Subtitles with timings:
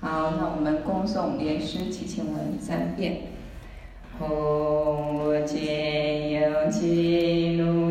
[0.00, 3.22] 好，那我们恭诵莲师祈请文三遍。
[4.18, 7.85] 后见有记录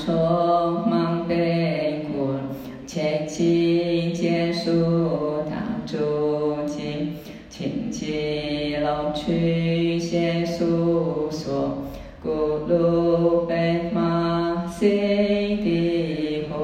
[0.00, 2.40] 康卓芒贝库尔
[2.86, 7.12] 切吉杰苏当珠吉
[7.50, 11.82] 请吉劳趣谢苏所
[12.24, 14.88] 咕噜贝玛悉
[15.56, 16.54] 地吽。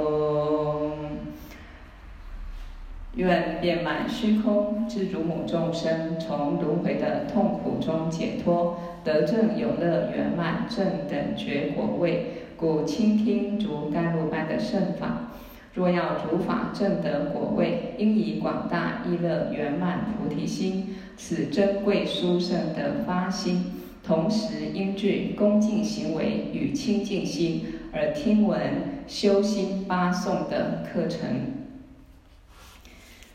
[3.16, 12.35] 愿遍满虚空知足母众生，从轮回的痛苦中解脱，得证有乐圆满正等觉果位。
[12.56, 15.32] 故倾听如甘露般的圣法，
[15.74, 23.72] 若要如法正得果位，应以广大意乐圆满菩提心，此珍贵殊胜的发心。
[24.02, 28.60] 同时应具恭敬行为与清净心，而听闻
[29.08, 31.28] 修心八颂的课程。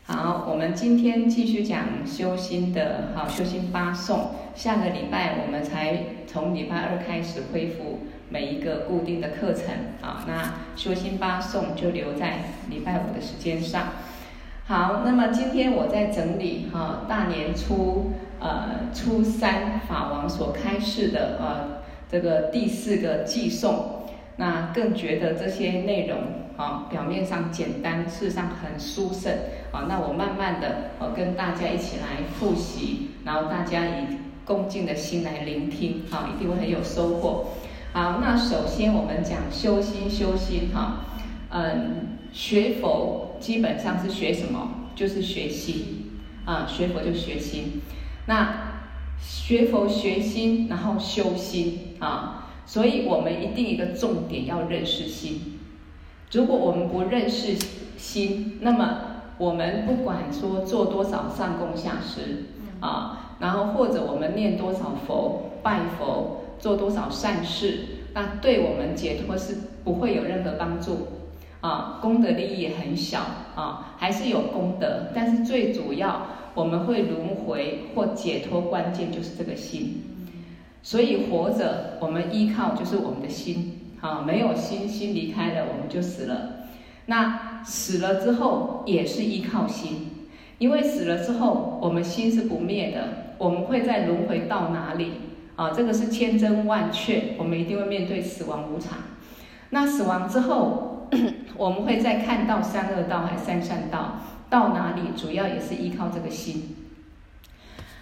[0.04, 4.30] 好，我们今天继续讲修心的，好，修心八颂。
[4.54, 7.98] 下个礼拜我们才从礼拜二开始恢复
[8.32, 9.66] 每一个固定的课程，
[10.00, 13.88] 啊，那修心八颂就留在礼拜五的时间上。
[14.64, 24.06] 好，那么今天我在整理哈，大年初呃初三法王所开示的呃这个第四个寄颂，
[24.36, 26.18] 那更觉得这些内容。
[26.54, 29.32] 啊，表面上简单，事实上很殊胜。
[29.72, 37.46] 啊，那我慢慢的，呃，跟大家一起来复习，然后大家以恭敬的心来聆听，好，一定会很有收获。
[37.94, 41.04] 好，那首先我们讲修心，修心，哈，
[41.50, 44.86] 嗯，学佛基本上是学什么？
[44.94, 46.10] 就是学心，
[46.46, 47.82] 啊，学佛就学心。
[48.24, 48.86] 那
[49.20, 55.58] 学佛学心，然后修心，啊，所以我们一定一个重点要认识心。
[56.32, 57.58] 如果我们不认识
[57.98, 59.00] 心，那么
[59.36, 62.46] 我们不管说做多少上供下施
[62.80, 67.80] 啊，然后或者我们念多少佛、拜佛、做多少善事，
[68.14, 71.08] 那对我们解脱是不会有任何帮助
[71.60, 73.18] 啊，功德利益也很小
[73.56, 76.24] 啊，还是有功德，但是最主要
[76.54, 80.04] 我们会轮回或解脱，关键就是这个心。
[80.84, 83.80] 所以活着，我们依靠就是我们的心。
[84.00, 86.66] 啊，没有心，心离开了，我们就死了。
[87.06, 90.10] 那死了之后也是依靠心，
[90.58, 93.34] 因为死了之后，我们心是不灭的。
[93.38, 95.12] 我们会在轮回到哪里？
[95.62, 98.98] 啊，这个是千真万确，我们一定会面对死亡无常。
[99.70, 101.08] 那死亡之后，
[101.56, 104.16] 我们会再看到三恶道还是三善道？
[104.50, 105.02] 到哪里？
[105.16, 106.76] 主要也是依靠这个心。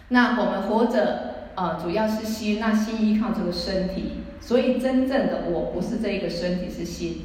[0.09, 1.29] 那我们活着。
[1.57, 7.23] 啊，主要是心，那心依靠这个身体，所以真正的我不是这一个身体，是心。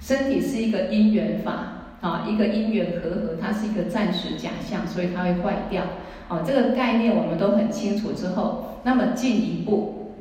[0.00, 1.75] 身体是一个因缘法，
[2.06, 5.82] 啊，一个因缘和合，它是一个暂时假象，所以它会坏掉。
[6.28, 10.12] 啊，这个概念我们都很清楚之后，那么进一步，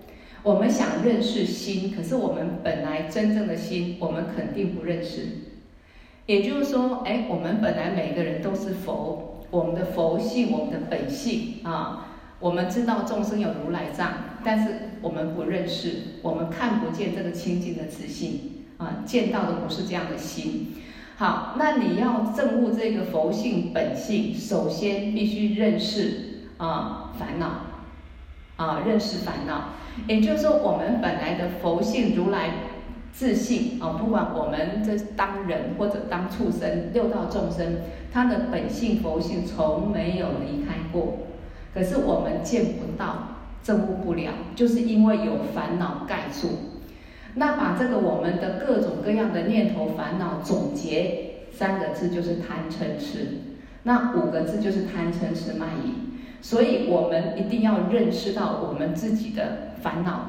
[0.42, 5.28] 我们想认识心，可是我们本来真正的心，我们肯定不认识。
[6.26, 12.08] 也就是说，哎，我们本来每个人都是佛，我们的佛性，我们的本性啊。
[12.40, 14.12] 我们知道众生有如来藏，
[14.44, 15.92] 但是我们不认识，
[16.22, 20.76] 我们看不见这个清净的自性啊，见到的不是这样的心。
[21.18, 27.48] 好，那你要证悟这个佛性本性，首先必须认识啊烦恼，
[28.58, 29.70] 啊认识烦恼，
[30.10, 32.50] 也就是说我们本来的佛性如来
[33.14, 37.78] 自性啊，不管我们这当人或者当畜生，六道众生，
[38.12, 41.20] 他的本性佛性从没有离开过，
[41.74, 46.75] 可是我们见不到，证悟不了，就是因为有烦恼盖住。
[47.36, 53.38] 那把这个我们的各种各样的念头烦恼总结三个字就是贪嗔痴，
[53.84, 55.94] 那五个字就是贪嗔痴慢疑，
[56.42, 60.22] 所以我们一定要认识到我们自己的烦恼，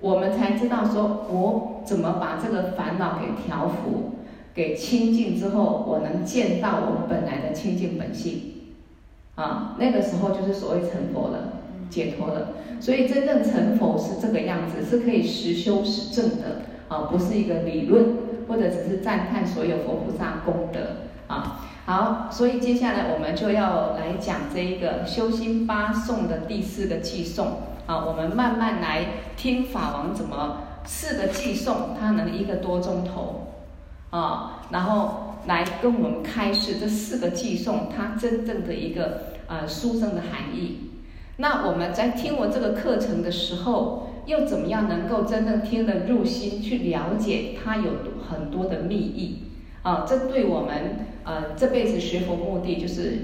[0.00, 4.16] 我们才知道说我怎么把这个烦恼给调伏，
[4.54, 8.54] 给清净之后，我能见到我本来的清净本性，
[9.34, 11.53] 啊，那个时候就是所谓成佛了。
[11.90, 12.48] 解脱了，
[12.80, 18.04] 所以真正成佛是这个样子，是可以实修实证的啊，不是一个理论，
[18.48, 20.80] 或者只是赞叹所有佛菩萨功德
[21.26, 21.60] 啊。
[21.86, 29.04] 好，所以接下来我们就要来讲这一个修心八颂的第四个偈颂啊，我们慢慢来
[29.36, 33.52] 听法王怎么四个偈颂，他能一个多钟头
[34.08, 40.90] 啊，然后来跟我们开示这四个偈颂它真正的一个呃殊胜的含义。
[41.36, 47.90] 那我们在听我这个课程的时候，又怎么样能够真正听得入心，去了解它有
[48.30, 49.42] 很多的密意
[49.82, 50.04] 啊？
[50.08, 53.18] 这对我们呃这辈子学佛目的就是，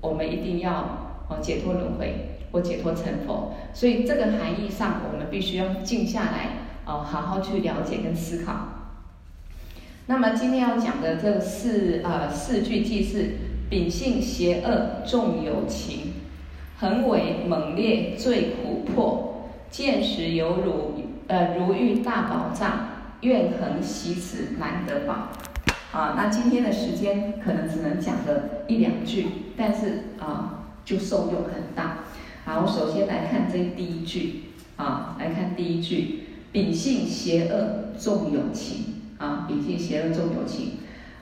[0.00, 3.54] 我们一定要哦解脱轮回或解脱成佛。
[3.74, 6.50] 所以这个含义上，我们必须要静下来
[6.86, 8.54] 哦，好好去了解跟思考。
[10.06, 13.32] 那么今天要讲的这四呃四句偈是：
[13.68, 16.12] 秉性邪恶重有情。
[16.78, 22.88] 横为猛烈最苦迫，见时犹如呃如遇大宝藏，
[23.22, 25.28] 愿恒惜此难得宝。
[25.92, 29.26] 啊，那今天的时间可能只能讲个一两句，
[29.56, 32.00] 但是啊就受用很大。
[32.44, 34.42] 好，首先来看这第一句
[34.76, 40.72] 啊，来看第一句，秉性邪恶重有情啊，秉性邪恶重有情。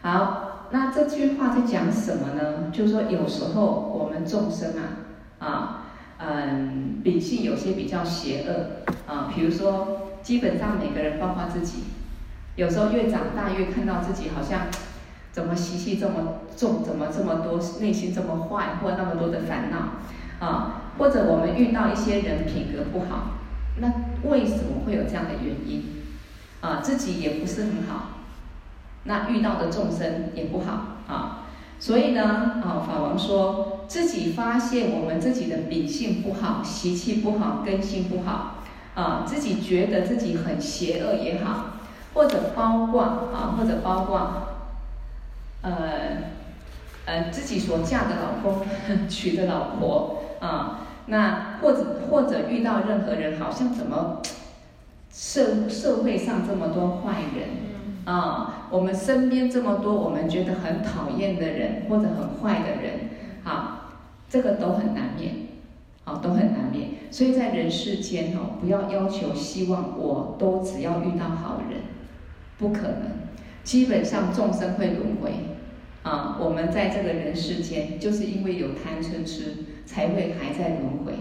[0.03, 2.73] 好，那这句话在讲什么呢？
[2.73, 4.94] 就是说有时候我们众生啊。
[5.45, 5.83] 啊，
[6.19, 11.85] 嗯，秉性有些比较邪恶啊，比如说，基本上每个人，包括自己，
[12.57, 14.69] 有时候越长大越看到自己好像
[15.31, 23.33] 怎么习气这么重，怎么这么多，内心这么坏，或那么多的烦恼啊，或者我们遇到一些人品格不好，
[23.79, 23.93] 那
[24.29, 26.03] 为什么会有这样的原因？
[26.61, 28.21] 啊，自己也不是很好，
[29.03, 31.41] 那遇到的众生也不好啊。
[31.79, 38.57] 所以呢，啊，法王说自己发现我们自己的秉性不好，习气不好，根性不好，
[38.95, 41.67] 啊，自己觉得自己很邪恶也好，
[42.15, 44.31] 或者包括啊，或者包括，
[45.63, 45.73] 呃，
[47.07, 48.67] 呃，自己所嫁的老公、
[49.09, 54.21] 娶的老婆啊，那或者或者遇到任何人，好像怎么
[55.13, 57.75] 社社会上这么多坏人。
[58.05, 63.04] 啊，我们身边这么多我们觉得很讨厌的人或者很坏的人，
[63.45, 63.93] 啊，
[64.29, 65.35] 这个都很难免，
[66.05, 66.89] 啊，都很难免。
[67.11, 71.83] 所以在人世间哦，不要要求希望我都只要遇到好人，
[72.59, 73.03] 不可能。
[73.63, 75.31] 基本上众生会轮回，
[76.03, 79.55] 啊，我们在这个人世间就是因为有贪嗔痴，
[79.87, 81.15] 才会还在轮回。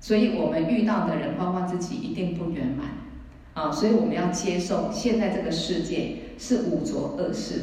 [0.00, 2.88] 所以我们遇到的人，包括自己，一定不圆满。
[3.54, 7.54] 啊，所以我们要接受现在这个世界是五浊恶世。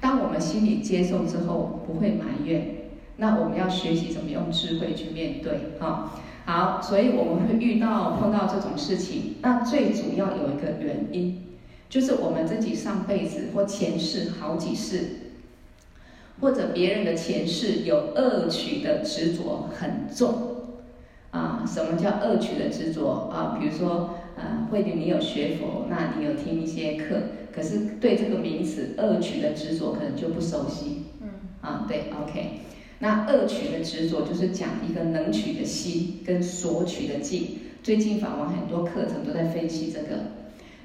[0.00, 2.79] 当我们心里接受之后，不会埋怨。
[3.20, 5.76] 那我们要学习怎么用智慧去面对。
[5.78, 6.12] 啊，
[6.44, 11.42] 好，所以我们会遇到碰到这种事情，那最主要有一个原因，
[11.88, 15.04] 就是我们自己上辈子或前世好几世，
[16.40, 20.56] 或者别人的前世有恶取的执着很重。
[21.30, 23.56] 啊，什么叫恶取的执着啊？
[23.60, 24.16] 比如说。
[24.36, 27.20] 啊，慧女，你有学佛，那你有听一些课，
[27.54, 31.02] 可是对这个名词恶取的执着可能就不熟悉。
[31.20, 31.28] 嗯，
[31.60, 32.60] 啊，对，OK，
[33.02, 37.58] 那恶取的执着就是讲一个能取的心跟索取的境。
[37.82, 40.20] 最近法王很多课程都在分析这个。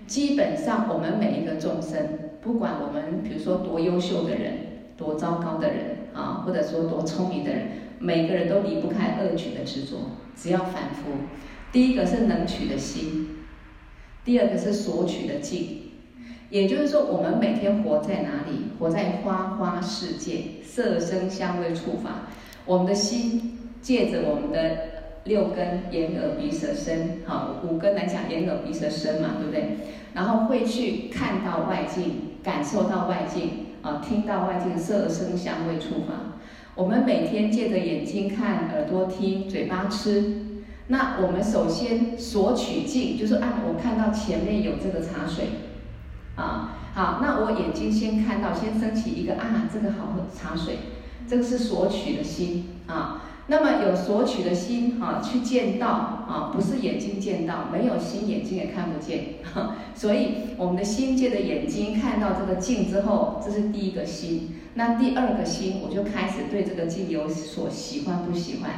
[0.07, 2.07] 基本上我们每一个众生，
[2.41, 4.53] 不管我们比如说多优秀的人，
[4.95, 7.67] 多糟糕的人啊，或者说多聪明的人，
[7.99, 9.97] 每个人都离不开恶取的执着。
[10.37, 11.11] 只要反复，
[11.73, 13.39] 第一个是能取的心。
[14.23, 15.84] 第二个是索取的境，
[16.55, 18.71] 也就是说，我们每天活在哪里？
[18.79, 22.29] 活在花花世界，色声香味触法。
[22.65, 24.77] 我们的心借着我们的
[25.25, 29.77] 六根眼耳鼻舌身，好，五根来讲眼耳鼻舌身嘛，对不对？
[30.13, 36.39] 然后会去看到外境，感受到外境，啊，听到外境色声香味触法。
[36.75, 40.41] 我们每天借着眼睛看，耳朵听，嘴巴吃。
[40.87, 45.47] 那我们首先索取境，就是按我看到前面有这个茶水，
[46.35, 50.79] 啊，好，那我眼睛先看到，先升起一个啊，这个好喝茶水，
[51.27, 53.21] 这个是索取的心啊。
[53.47, 59.35] 那么有索取的心啊，去见到啊，不是眼睛见到，没有心眼睛也看不见。
[59.53, 64.55] 啊、 所以我们的心借着眼睛看到这个境之后，这是第一个心。
[64.73, 68.71] 那第二个心，我就开始对这个境有所喜欢不喜欢。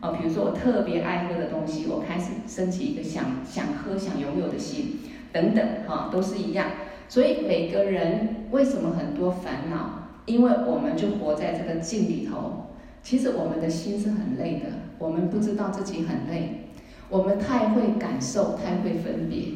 [0.00, 4.98] 啊，比如说我特别爱喝的东西，我开始升起一个想想喝、想拥有的心，
[5.32, 6.66] 等等，哈，都是一样。
[7.10, 10.08] 所以每个人为什么很多烦恼？
[10.26, 12.68] 因为我们就活在这个境里头。
[13.02, 16.68] 其实我们的心是很累的，我们不知道自己很累，
[17.08, 19.54] 我们太会感受，太会分别。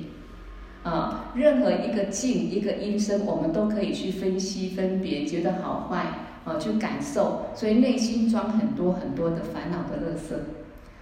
[0.82, 6.06] 啊，任何一个境、一个音声，我们都可以去分析、分别，觉得好坏。
[6.44, 10.36] 啊，去感受，所以内心装很多很多的烦恼的垃圾，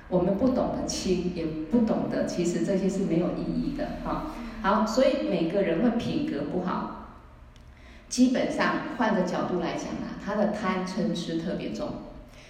[0.09, 3.85] 我们不懂得清，也不懂得，其实这些是没有意义的。
[4.05, 4.27] 哈，
[4.63, 7.19] 好，所以每个人会品格不好，
[8.09, 11.89] 基本上换个角度来讲啊，他的贪嗔痴特别重，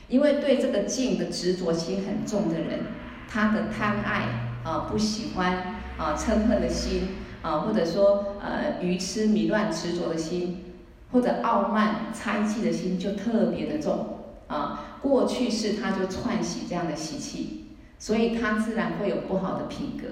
[0.09, 2.81] 因为对这个境的执着心很重的人，
[3.29, 7.09] 他的贪爱啊、不喜欢啊、嗔恨的心
[7.41, 10.67] 啊，或者说呃愚痴迷乱执着的心。
[11.13, 14.17] 或者傲慢猜忌的心就特别的重。
[14.47, 20.07] 啊，过去世他就串习这样的习气，所以他自然会有不好的品格。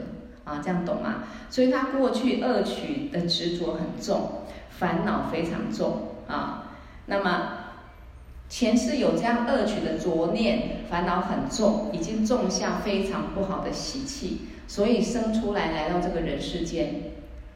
[0.50, 1.23] 啊，这样懂吗？
[1.49, 6.73] 所以他过去恶取的执着很重，烦恼非常重啊。
[7.07, 7.49] 那么
[8.49, 17.12] 前世有这样恶取的浊念，烦恼很重，已经种下非常不好的习气，所以生出来来到这个人世间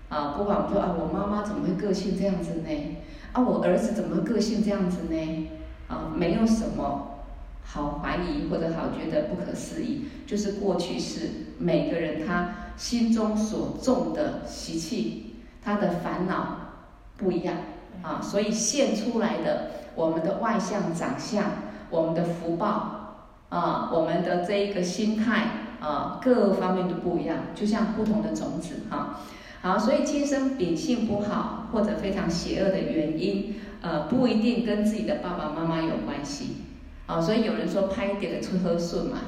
[0.08, 2.96] 啊，不管说啊，我妈妈怎么会个性这样子呢？
[3.32, 5.48] 啊，我儿子怎么个性这样子呢？
[5.88, 7.18] 啊，没有什么
[7.64, 16.58] 好怀疑或者好觉得不可思议，就是过去世每个人他心中所种的习气，他的烦恼
[17.16, 17.56] 不一样
[18.02, 21.44] 啊，所以现出来的我们的外相长相，
[21.90, 25.48] 我们的福报啊，我们的这一个心态
[25.80, 29.20] 啊，各方面都不一样，就像不同的种子哈。
[29.62, 36.56] 好，所以今生秉性不好或者非常邪恶的原因，呃，不一定跟自己的爸爸妈妈有关系。
[37.06, 39.18] 啊，所以有人说拍一点的出好顺嘛，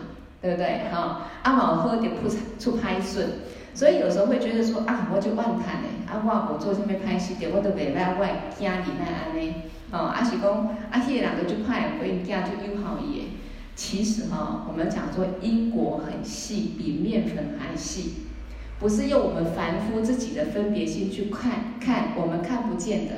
[0.47, 0.89] 对不对？
[0.93, 3.27] 哈，阿毛喝点不出拍顺，
[3.75, 8.25] 所以有时候会觉得说啊，我就万谈嘞，啊，我我做这边拍戏点，我都未来我
[8.57, 9.55] 惊你那安尼，
[9.91, 10.51] 哦，阿是讲
[10.91, 13.25] 啊，迄个人就就派回你家就又好耶。
[13.75, 18.23] 其实哈，我们讲说因果很细，比面粉还细。
[18.79, 23.15] 不是用我们凡夫自己的分别心去看看我们看不见的，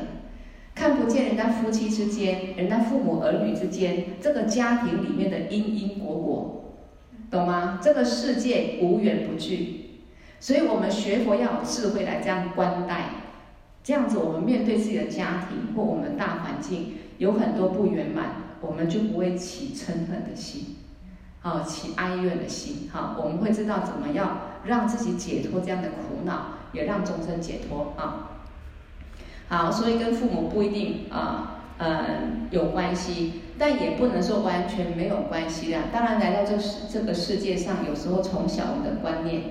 [0.72, 6.67] 看不见人家夫妻之间、人家父母儿女之间，这个家庭里面的因因果果，
[7.30, 7.78] 懂吗？
[7.82, 10.00] 这个世界无缘不聚，
[10.40, 13.10] 所以我们学佛要有智慧来这样观待，
[13.82, 18.26] 这样子我们面对自己的家庭或我们大环境有很多不圆满，
[18.60, 20.76] 我们就不会起嗔恨的心。
[21.40, 28.40] 啊，起哀怨的心，哈，我们会知道怎么样让自己解脱这样的苦恼，也让众生解脱啊。
[29.48, 35.78] 好，所以跟父母不一定啊，嗯，有关系，但也不能说完全没有关系的。
[35.92, 39.42] 当然，来到这世这个世界上，有时候从小我们的观念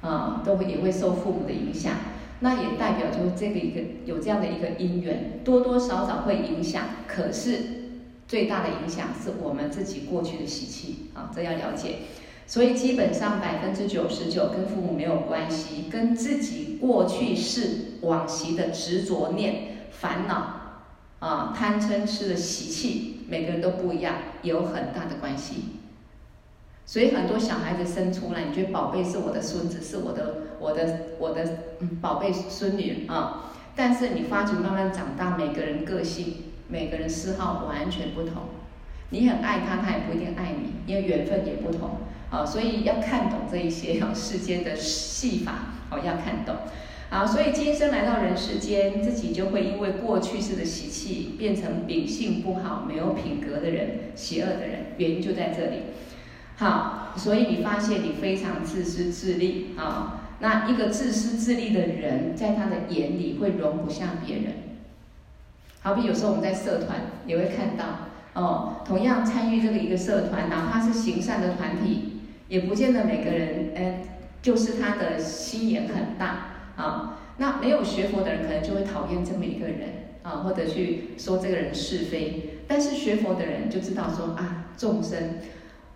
[0.00, 1.92] 啊，都会也会受父母的影响，
[2.40, 6.82] 那也代表就这个一个有这样的一个因缘，多多少少会影响。
[7.06, 7.84] 可是。
[8.26, 11.96] 最大的影响是我们自己过去的习气啊，这要了解。
[12.46, 19.54] 所以基本上百分之九十九跟父母没有关系，跟自己过去世往昔的执着念、
[19.90, 20.63] 烦恼
[21.24, 25.78] 啊、贪嗔痴的习气，每个人都不一样，有很大的关系。
[26.84, 31.60] 所以很多小孩子生出来，你觉得宝贝是我的孙子，是我的、我的、我的
[32.02, 36.34] 宝贝孙女啊，但是你发觉慢慢长大，每个人个性。
[36.66, 38.44] 每个人嗜好完全不同，
[39.10, 41.98] 你很爱他，他也不一定爱你，因为缘分也不同
[42.30, 45.52] 啊，所以要看懂这一些世间的戏法
[45.90, 46.56] 哦，要看懂。
[47.14, 55.82] 好，所以今生来到人世间，自己就会因为过去世的习气，变成秉性不好、没有品格的人、邪恶的人，原因就在这里。
[56.56, 64.46] 好，所以你发现你非常自私自利啊，那一个自私自利的人，在他的眼里会容不下别人。
[65.82, 72.14] 好比有时候我们在社团也会看到，哦，同样参与这个一个社团，哪怕是行善的团体，
[72.48, 74.02] 也不见得每个人，哎，
[74.42, 77.18] 就是他的心眼很大啊。
[77.36, 82.60] 那没有学佛的人，可能就会讨厌这么一个人啊，或者去说这个人是非。
[82.68, 85.40] 但是学佛的人就知道说啊，众生，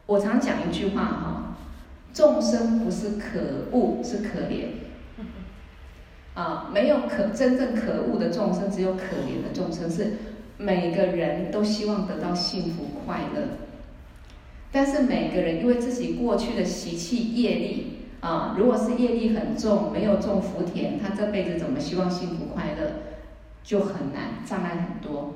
[0.07, 1.57] 我常讲一句话哈，
[2.13, 4.67] 众生不是可恶，是可怜。
[6.35, 9.89] 啊，没有可真正可恶的众生，只有可怜的众生。
[9.89, 10.19] 是
[10.57, 13.43] 每个人都希望得到幸福快乐，
[14.73, 17.98] 但是每个人因为自己过去的习气业力。
[18.21, 22.91] 啊，如果是业力很重，没有种福田，他这辈子怎么希望幸福快乐，
[23.63, 25.35] 就很难，障碍很多。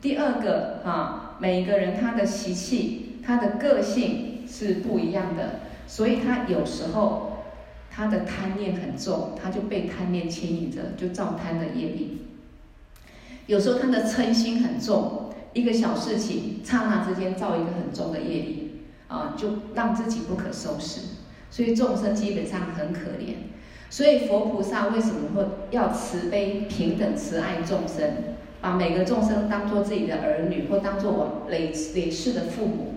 [0.00, 7.44] 第二个啊，每一个人他的习气、他的个性是不一样的，所以他有时候
[7.90, 12.26] 他的贪念很重，他就被贪念牵引着，就造贪的业力。
[13.46, 21.00] 有时候他的嗔心很重，一个小事情，刹那之间造一个很重的业力，啊，就让自己不可收拾。
[21.54, 23.34] 所以众生基本上很可怜，
[23.88, 32.94] 所以佛菩萨为什么会要慈悲平等慈爱众生，把每个众生当做自己的儿女，或当做我累累世的父母，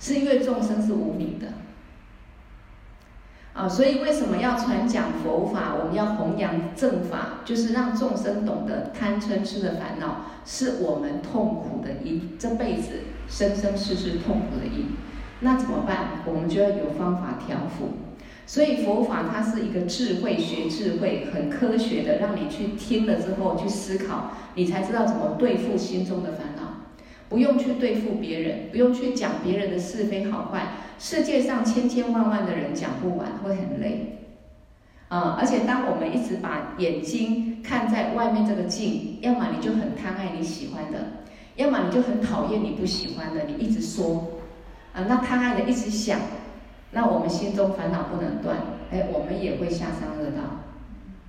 [0.00, 1.48] 是因为众生是无明的。
[3.52, 5.74] 啊，所以为什么要传讲佛法？
[5.78, 14.86] 我们要弘扬正法，就是让众生懂得贪嗔痴的烦恼是我们痛苦的因，这辈子生生世世痛苦的因。
[15.40, 16.22] 那怎么办？
[16.26, 17.88] 我们就要有方法调伏。
[18.46, 26.62] 所以佛法它是一个智慧学智慧，很科学的，让你去听了之后去思考，你才知道怎么对付心中的烦恼。
[27.30, 30.74] 不用去对付别人，不用去讲别人的是非好坏。
[30.98, 34.18] 世界上千千万万的人讲不完，会很累。
[35.08, 40.98] 啊、嗯，而且当我们一直把眼睛看在外面这个境，要么你就很贪爱你喜欢的，
[41.56, 44.32] 要么你就很讨厌你不喜欢的，你一直说。
[44.94, 46.20] 啊，那贪爱的一直想，
[46.92, 48.56] 那我们心中烦恼不能断，
[48.92, 50.62] 哎，我们也会下三恶道，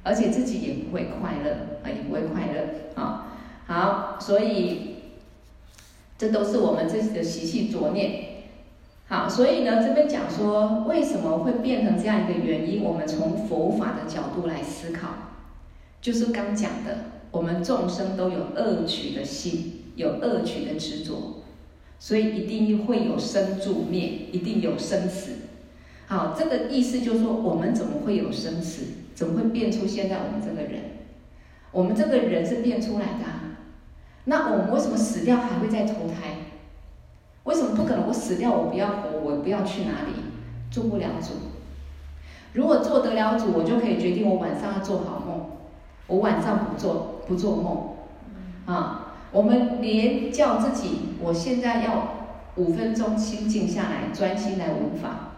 [0.03, 3.33] 而且自己也不会快乐，啊，也不会快乐啊。
[3.65, 4.97] 好，所以
[6.15, 8.25] 这都是我们自己的习气浊念。
[9.07, 15.07] 好，所以呢，这边讲说为什么会变成这样一个原因，我们从佛法的角度来思考，
[16.01, 16.97] 就是刚讲的，
[17.31, 21.41] 我们众生都有恶取的心，有恶取的执着。
[21.99, 25.31] 所以一定会有生住灭，一定有生死。
[26.07, 28.83] 好，这个意思就是说，我们怎么会有生死？
[29.15, 30.81] 怎么会变出现在我们这个人？
[31.71, 33.25] 我们这个人是变出来的。
[34.25, 36.37] 那我们为什么死掉还会再投胎？
[37.43, 38.07] 为什么不可能？
[38.07, 40.13] 我死掉，我不要活，我不要去哪里？
[40.71, 41.29] 做不了主。
[42.53, 45.45] 如果做得了主，我就可以决定我晚上要做好梦，
[46.07, 49.04] 我晚上不做不做梦啊。
[49.35, 55.31] 我们连叫自己，我现在要五分钟心静下来，专心来闻法。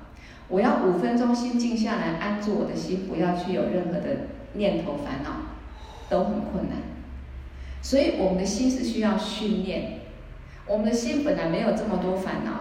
[0.49, 5.47] 我要五分钟心静下来，安住我的心，不要去有任何的念头烦恼，
[6.11, 6.77] 都很困难。
[7.81, 10.01] 所以我们的心是需要训练。
[10.67, 12.51] 我们的心本来没有这么多烦恼，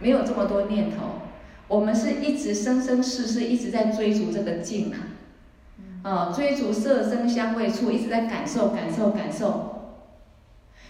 [0.00, 1.20] 没有这么多念头。
[1.68, 4.98] 我们是一直生生世世一直在追逐这个境啊，
[6.02, 9.75] 啊，追逐色声香味触，一直在感受感受感受。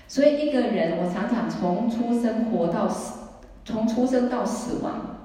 [0.08, 3.18] 所以一个人，我常常从出生活到死，
[3.64, 5.16] 从出生到死亡，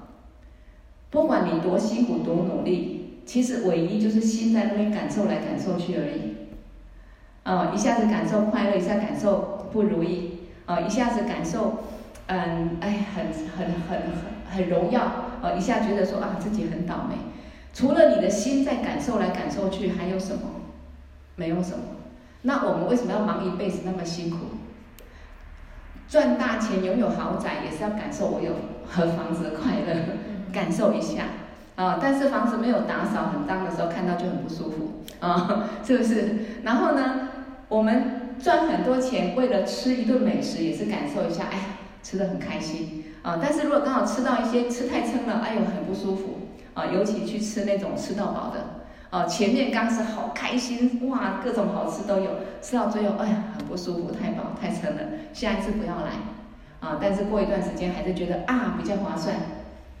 [1.10, 6.32] 不管你多辛苦多努力，其实唯一就是心在那边感受来感受去而已。
[7.44, 11.78] 啊、一下子感受快乐，一下感受不如意，啊、一下子感受，
[12.26, 17.16] 嗯，哎，很很很很很荣耀，啊、呃，一下觉得说啊自己很倒霉。
[17.72, 20.42] 除了你的心在感受来感受去，还有什么？
[21.34, 21.84] 没有什么。
[22.42, 24.38] 那我们为什么要忙一辈子那么辛苦？
[26.12, 28.52] 赚大钱、拥有豪宅，也是要感受我有
[28.86, 29.96] 和房子的快乐，
[30.52, 31.22] 感受一下
[31.74, 31.98] 啊。
[32.02, 36.60] 但是房子没有打扫、很脏的时候，看到就很不舒服啊， 是不是？
[36.64, 37.28] 然后呢，
[37.70, 43.38] 我们赚很多钱，为了吃一顿美食，也是感受一下，哎，吃的很开心啊。
[43.40, 46.40] 但是如果刚好吃到一些吃太撑了，哎呦，很不舒服
[46.74, 46.84] 啊。
[46.92, 48.81] 尤其去吃那种吃到饱的。
[49.12, 52.30] 哦，前面刚是好开心哇，各种好吃都有，
[52.62, 55.02] 吃到最后，哎呀，很不舒服，太饱太撑了，
[55.34, 56.12] 下一次不要来，
[56.80, 59.36] 啊，但是过一段时间还是觉得啊比较划算，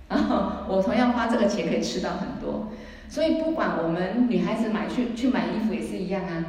[0.08, 2.68] 然后我同样花这个钱可以吃到很多，
[3.10, 6.46] 所以不管我们女孩子买去去买衣服也是一样啊，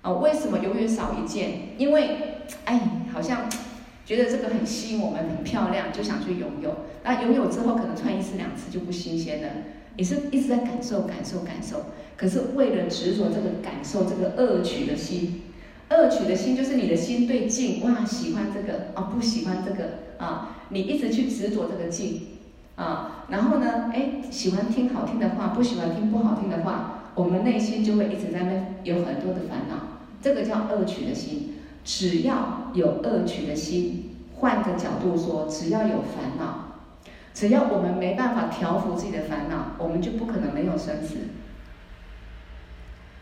[0.00, 1.50] 哦，为什么永远少一件？
[1.76, 2.16] 因为，
[2.64, 2.80] 哎，
[3.12, 3.42] 好像
[4.06, 9.48] 觉得这个很吸引我们，很漂亮，就想去拥有，那拥有之后可能穿一次两次就不新鲜了。
[9.96, 15.42] 你是一直在感受、感受、感受，可是为了执着这个感受，这个恶取的心，
[15.90, 22.22] 恶取的心就是你的心对境哇喜欢这个啊，不喜欢这个啊，你一直去执着这个境
[22.76, 28.52] 啊，然后呢，哎，喜欢听好听的话，不喜欢听不好听的话，我们内心就会一直在那
[28.82, 31.50] 有很多的烦恼，这个叫恶取的心。
[31.84, 36.63] 只要有恶取的心，换个角度说，只要有烦恼，
[37.34, 41.16] 只要我们没办法调伏自己的烦恼，我们就不可能没有生死。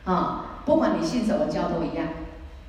[0.04, 2.08] 啊，不管你信什么教都一样，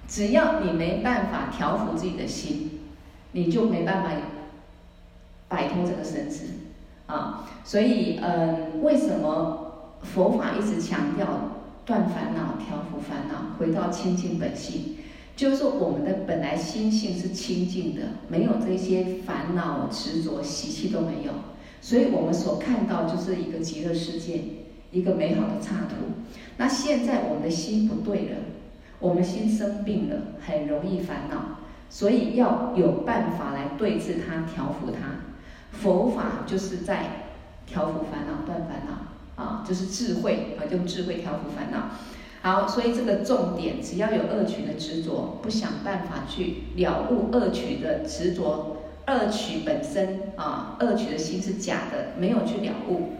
[0.07, 2.79] 只要你没办法调伏自己的心，
[3.33, 4.09] 你就没办法
[5.49, 6.45] 摆脱这个生死。
[7.07, 11.27] 啊，所以，嗯，为什么佛法一直强调
[11.83, 14.97] 断烦恼、调伏烦恼、回到清净本性？
[15.35, 21.31] 就是，我们的本来心性是清净的，没有这些烦恼、执着、习气都没有，
[21.81, 24.41] 所以我们所看到就是一个极乐世界，
[24.91, 25.95] 一个美好的刹图。
[26.57, 28.37] 那现在我们的心不对了，
[28.99, 31.57] 我们心生病了，很容易烦恼，
[31.89, 35.77] 所以要有办法来对治它、调伏它。
[35.77, 37.25] 佛法就是在
[37.65, 41.89] 调伏烦恼、断烦恼啊，就是智慧啊，用智慧调伏烦恼。
[42.43, 48.77] 好，所以这个重点，只要有恶取的执着，不想办法去了悟恶取的执着，
[49.07, 53.13] 恶取本身啊，恶取的心是假的，没有去了悟，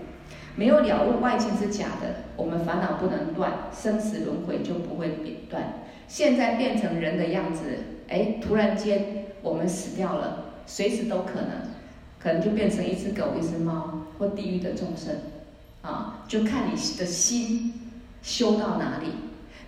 [0.58, 5.86] 没有了悟外境是假的，我们烦恼不能断，生死轮回就不会变断。
[6.10, 7.64] 现在变成人的样子，
[8.10, 11.74] 哎，突然间我们死掉了，随时都可能。
[12.20, 15.14] 可能就变成一只狗、一只猫，或地狱的众生，
[15.82, 17.74] 啊，就看你的心
[18.24, 19.10] 修到哪里，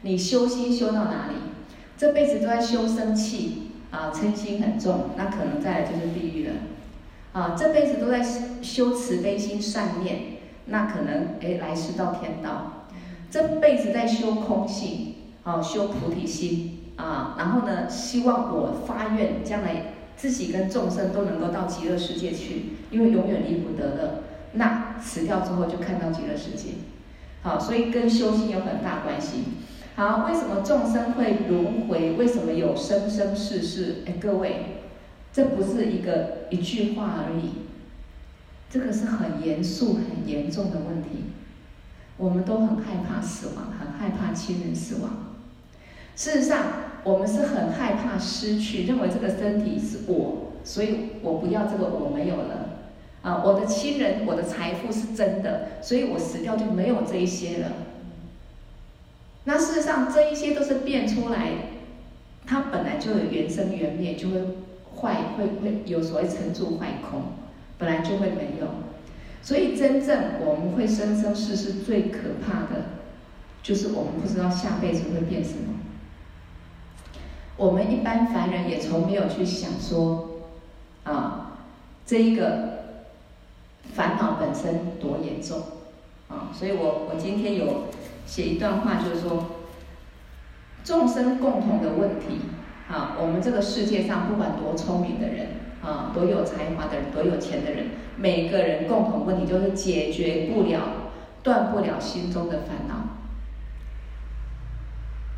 [0.02, 1.36] 你修心修到哪里，
[1.96, 6.54] 这辈子都在修生气，啊，嗔心很重，那可能再来就是地狱了，
[7.34, 8.26] 啊，这辈子都在
[8.64, 12.88] 修慈悲心、善念，那可能哎来世到天道，
[13.30, 19.92] 这辈子在修空性，啊，修菩提心，啊，然后呢，希望我发愿将来。
[20.18, 24.24] 自己跟众生都能够到极乐世界去，因为永远离不得的。
[24.54, 26.70] 那死掉之后就看到极乐世界，
[27.46, 29.44] 好，所以跟修行有很大关系。
[29.96, 32.14] 好，为什么众生会轮回？
[32.14, 33.98] 为什么有生生世世？
[34.08, 34.82] 哎，各位，
[35.32, 37.52] 这不是一个一句话而已，
[38.68, 41.26] 这个是很严肃、很严重的问题。
[42.18, 45.12] 我们都很害怕死亡，很害怕亲人死亡。
[46.16, 46.64] 事实上，
[47.04, 52.65] 我们是很害怕失去，认为这个身体是我，所以我不要这个我没有了。
[53.26, 57.72] 啊，我的亲人、我的财富是真的，所以我死掉就没有这一些了。
[59.46, 61.50] 那事实上，这一些都是变出来，
[62.46, 64.42] 它本来就有原生原灭，就会
[64.96, 67.24] 坏，会会有所谓成住坏空，
[67.80, 68.68] 本来就会没有。
[69.42, 72.86] 所以真正我们会生生世世最可怕的，
[73.64, 75.80] 就是我们不知道下辈子会变什么。
[77.58, 80.42] 我们一般凡人也从没有去想说，
[81.06, 81.58] 啊，
[82.06, 82.75] 这一个
[83.94, 85.62] 烦恼本身多严重，
[86.28, 87.86] 啊，所以我我今天有
[88.26, 89.46] 写一段话，就是说，
[90.84, 92.42] 众生共同的问题，
[92.90, 95.48] 啊，我们这个世界上不管多聪明的人，
[95.82, 100.82] 啊，多有才华的人，多有钱的人，每个人共同问题就是解决不了、
[101.42, 102.96] 断不了心中的烦恼。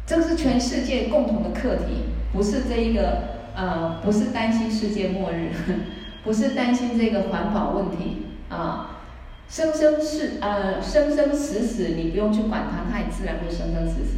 [0.06, 3.24] 这个是全世界共同的课题，不是这一个
[3.56, 5.52] 呃，不是担心世界末日，
[6.24, 9.02] 不是担心这个环保问题啊，
[9.50, 14.18] 生生世呃，生生死死你不用去管它，它也自然会生生死死。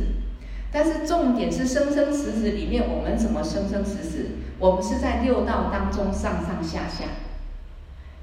[0.72, 4.26] 但是重点是生生死死里面，我们怎么生生死死？
[4.60, 7.06] 我们是在六道当中上上下下，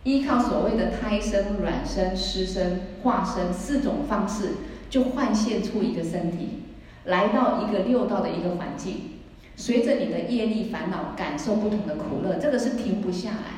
[0.05, 4.51] 依靠所谓的胎生、卵生、湿生、化生四种方式，
[4.88, 6.62] 就幻现出一个身体。
[7.07, 9.12] 来到一个六道的一个环境，
[9.57, 13.56] 随着你的业力烦恼，感受不同的苦乐，这个是停不下来。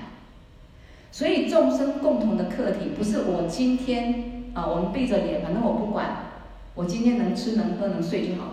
[1.19, 6.17] 所以众生共同的课题，不是我今天啊，我们闭着眼，反正我不管，
[6.77, 8.53] 我今天能吃能喝能睡就好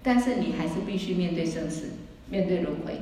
[0.00, 1.94] 但是你还是必须面对生死，
[2.28, 3.00] 面对轮回。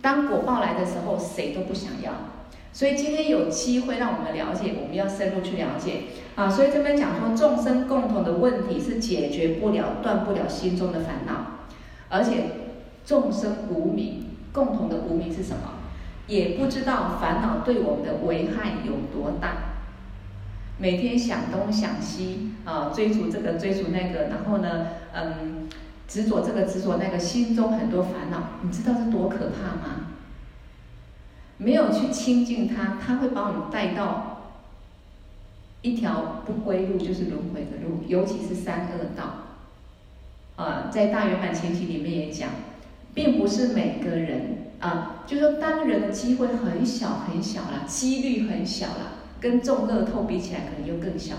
[0.00, 2.12] 当果报来的时候，谁都不想要。
[2.72, 6.04] 所以今天有机会让我们了解，我们要深入去了解
[6.36, 6.48] 啊！
[6.48, 11.68] 所以这边讲说，众生共同的问题是解决不了、断不了心中的烦恼，
[12.08, 12.44] 而且
[13.04, 15.81] 众生无明，共同的无明是什么？
[16.32, 19.74] 也不知道烦恼对我们的危害有多大。
[20.78, 25.68] 每天想东想西啊，追逐这个追逐那个，然后呢，嗯，
[26.08, 30.06] 执着这个执着那个，心中很多烦恼，你知道这多可怕吗？
[31.58, 34.54] 没有去亲近他，他会把我们带到
[35.82, 39.34] 一条不归路，就是轮回的路，尤其是三恶道。
[40.56, 42.48] 啊，在大圆满前期里面也讲，
[43.12, 51.36] 并不是每个人啊，就是说当人的机会很小很小了，几率很小了，跟中乐透比起来，可能又更小。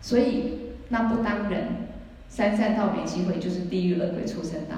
[0.00, 1.88] 所以那不当人，
[2.28, 4.76] 三善道没机会，就是地狱恶鬼畜生道。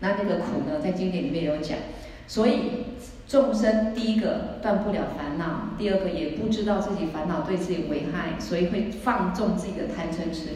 [0.00, 1.76] 那那个苦呢，在经典里面有讲，
[2.26, 2.86] 所以
[3.26, 10.50] 众生第一个断不了烦恼，第二个也不知道自己烦恼对自己危害，所以会放纵自己的贪嗔痴，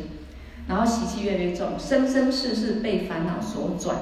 [0.68, 3.96] 然后习气越来越重，生生世世被烦恼所转，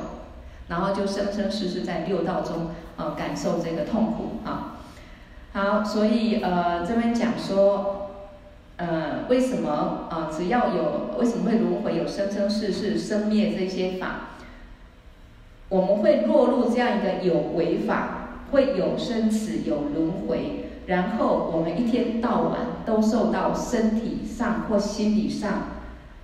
[0.68, 4.78] 然后就生生世世在六道中呃感受这个痛苦啊。
[5.52, 8.10] 好，所以呃这边讲说，
[8.76, 14.28] 呃为什么、呃、只要有为什么会轮回有生生世世生灭这些法？
[15.68, 25.52] 我们会落入这样一个有为法，会有生死，有轮回，然后我们一天到晚都受到身体上或心理上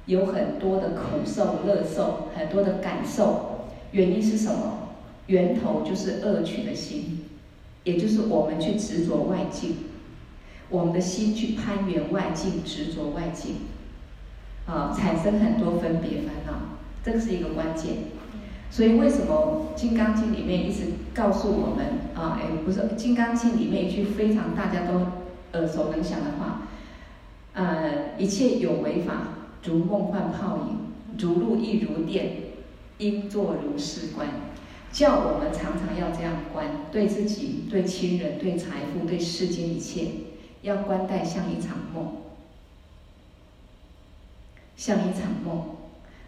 [0.07, 3.69] 有很多的苦受、乐受，很多的感受。
[3.93, 4.89] 原因是什么？
[5.27, 7.25] 源头就是恶取的心，
[7.83, 9.77] 也就是我们去执着外境，
[10.69, 13.57] 我们的心去攀缘外境，执着外境，
[14.67, 17.95] 啊，产生很多分别烦恼，这个是一个关键。
[18.71, 22.39] 所以为什么《金刚经》里面一直告诉我们啊？
[22.41, 26.69] 哎，不是《金刚经》里面一句非常大家都耳熟能详的话，
[27.55, 29.36] 呃，一切有为法，
[29.67, 30.79] 如梦幻泡影，
[31.19, 32.37] 如露亦如电，
[32.99, 34.29] 应作如是观。
[34.93, 40.09] 叫我们常常要这样观，对自己、对亲人、对财富、对世间一切，
[40.63, 42.17] 要观待像一场梦，
[44.77, 45.77] 像一场梦。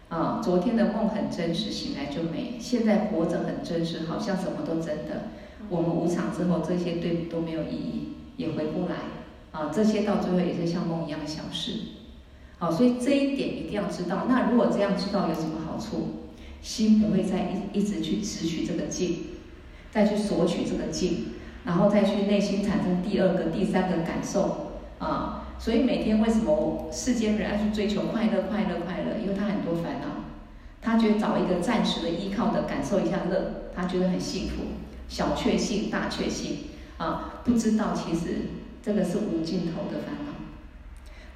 [0.09, 5.29] 啊，昨天的梦很真实，醒来就没；现在活着很真实，好像什么都真的。
[5.69, 8.95] 我们无常之后，这些对都没有意义，也回不来。
[9.51, 11.73] 啊，这些到最后也是像梦一样的小事。
[12.59, 14.25] 好，所以这一点一定要知道。
[14.29, 16.15] 那如果这样知道有什么好处？
[16.61, 19.15] 心不会再一一直去执取这个境，
[19.91, 21.27] 再去索取这个境，
[21.63, 25.47] 然后再去内心产生第二个、第三个感受啊。
[25.57, 29.21] 所以每天为什么世间人要去追求快乐、快乐、快乐？
[29.21, 30.25] 因为他很多烦恼，
[30.81, 34.63] 他觉得找一个暂时的依靠的感受一下乐，他觉得很幸福。
[35.07, 36.57] 小确幸、大确幸
[36.97, 38.49] 啊，不知道其实
[38.83, 40.28] 这个是无尽头的烦恼。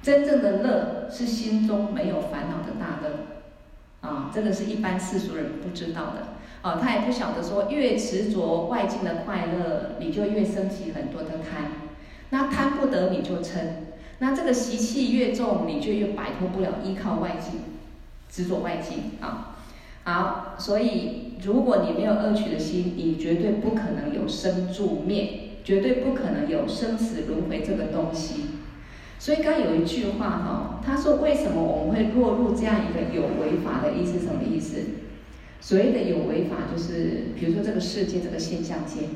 [0.04, 11.88] 真正的乐是心中没有烦恼的大乐啊，这个是一般世俗人不知道的啊，他也不晓得说越执着外境的快乐，你就越升起很多的贪，
[12.28, 13.60] 那贪不得你就嗔。
[14.18, 17.60] 那这个习气越重，你就越摆脱不了依靠外境，
[18.30, 19.56] 执着外境啊。
[20.04, 28.53] 好，所以如果你没有恶取的心，你绝对不可能有生住灭，绝对不可能有生死轮回这个东西。
[29.24, 34.18] 所以刚有一句话哈，他说为什么我们会落入这样一个有为法的意思？
[34.18, 34.80] 什么意思？
[35.62, 39.06] 所谓的有为法，就是比如说这个世界这个现象界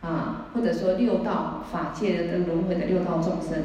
[0.00, 3.62] 啊，或者说六道法界的轮回的六道众生。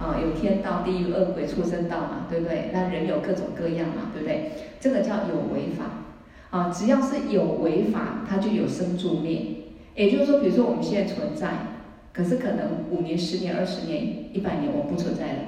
[0.00, 2.70] 啊，有天道、地狱、恶鬼、畜生道嘛，对不对？
[2.72, 4.50] 那人有各种各样嘛，对不对？
[4.80, 5.84] 这个叫有为法。
[6.50, 9.42] 啊，只要是有为法，它就有生住灭。
[9.94, 11.69] 也就是说，比如说我们现在存在，
[12.12, 15.38] 可是可能五年、十年、二十年、一百年，我不存在了，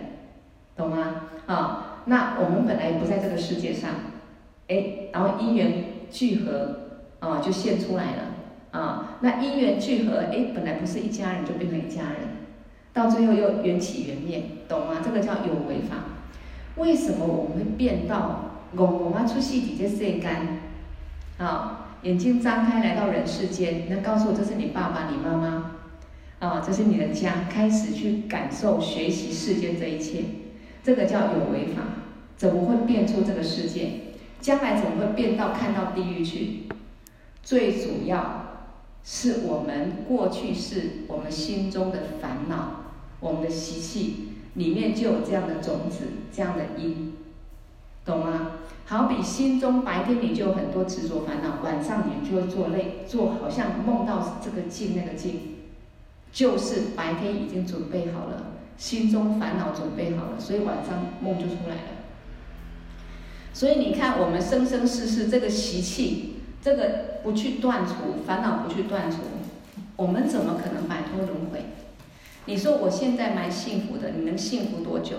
[0.76, 1.28] 懂吗？
[1.46, 3.90] 啊，那我们本来不在这个世界上，
[4.68, 6.76] 哎，然后因缘聚合，
[7.18, 8.22] 啊，就现出来了。
[8.70, 12.40] 啊，那因缘聚合，哎，本来不是一家人，就变成一家人。
[12.94, 15.02] 到最后又缘起缘灭，懂吗？
[15.04, 15.96] 这个叫有为法。
[16.76, 20.58] 为什么我们会变到我我妈出世底下晒干？
[21.36, 25.72] 啊，眼睛张开来到人世间，那告诉我这是你爸爸、你妈妈，
[26.42, 30.24] 啊，这是你的家，开始去感受、学习世间这一切，
[30.82, 31.82] 这个叫有为法。
[32.36, 34.16] 怎么会变出这个世界？
[34.40, 36.64] 将来怎么会变到看到地狱去？
[37.44, 38.72] 最主要
[39.04, 42.80] 是我们过去是我们心中的烦恼。
[43.20, 47.12] 我们的习气里面就有这样的种子，这样的因，
[48.04, 48.50] 懂吗？
[48.84, 55.51] 好比心中白天你就有很多执着烦恼，晚上你就会做累，做好像梦到这个境那个境，
[56.32, 61.82] 就是白天已经准备好了，心中烦恼准备好了，所以晚上梦就出来了。
[63.52, 69.18] 所以你看，我们生生世世这个习气，这个不去断除烦恼，不去断除，
[69.96, 71.66] 我们怎么可能摆脱轮回？
[72.46, 75.16] 你说我现在蛮幸福的，你能幸福多久？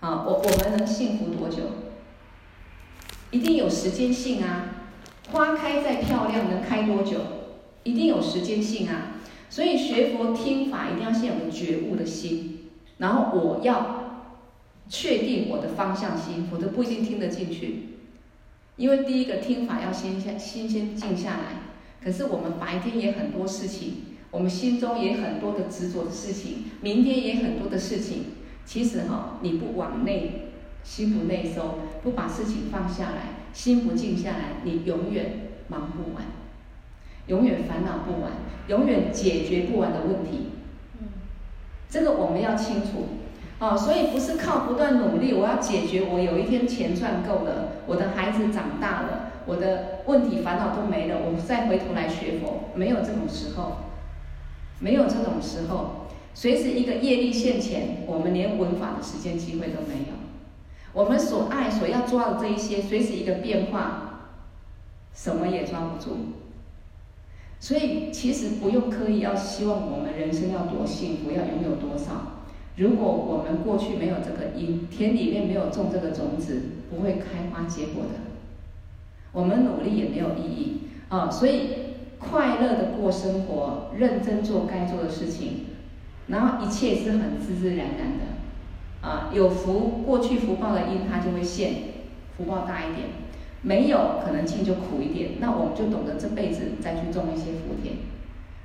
[0.00, 1.62] 啊，我我们能幸福多久？
[3.30, 4.66] 一定有时间性啊！
[5.30, 7.18] 花开再漂亮，能开多久？
[7.84, 9.16] 一定有时间性啊！
[9.50, 14.30] 所以学佛听法一定要先有个觉悟的心，然后我要
[14.88, 17.88] 确定我的方向心，否则不一定听得进去。
[18.76, 21.62] 因为第一个听法要先下，心先静下来。
[22.02, 23.94] 可是我们白天也很多事情，
[24.30, 28.24] 我们心中也很多的执着的事情，明天也很多的事情。
[28.64, 36.24] 其实哈，你不往内，心不内收，不把事情放下来，心不静下来，你永远忙不完，
[37.26, 38.32] 永远烦恼不完，
[38.68, 40.50] 永远解决不完的问题。
[41.00, 41.08] 嗯，
[41.88, 43.08] 这个我们要清楚。
[43.58, 46.02] 哦，所以不是靠不断努力，我要解决。
[46.02, 53.76] 我有一天钱赚够了，我的孩子长大了，我的问题烦恼都没了，我再回头来学佛，没有这种时候，
[54.80, 56.08] 没有这种时候。
[56.34, 60.16] 随时一个业力现前，我们连闻法的时间机会都没有。
[60.92, 64.30] 我们所爱所要抓的这一些，随时一个变化，
[65.14, 66.16] 什么也抓不住。
[67.62, 72.42] 所以其实不用刻意要希望我们人生要多幸福，要拥有多少。
[72.74, 78.18] 如果我们过去没有这个因，田里面没有种这个种子，不会开花结果的。
[79.30, 81.30] 我们努力也没有意义啊！
[81.30, 81.68] 所以
[82.18, 85.66] 快乐的过生活，认真做该做的事情，
[86.26, 89.30] 然后一切是很自自然然的啊！
[89.32, 91.74] 有福，过去福报的因它就会现，
[92.36, 93.06] 福报大一点；
[93.62, 95.32] 没有，可能性就苦一点。
[95.40, 97.96] 那我们就懂得这辈子再去种一些福田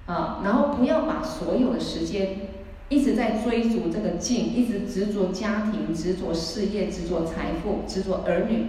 [0.05, 0.41] 啊！
[0.43, 2.39] 然后不要把所有的时间。
[2.89, 8.65] 一直在追逐这个境，一直执着家庭、执着事业、执着财富、执着儿女。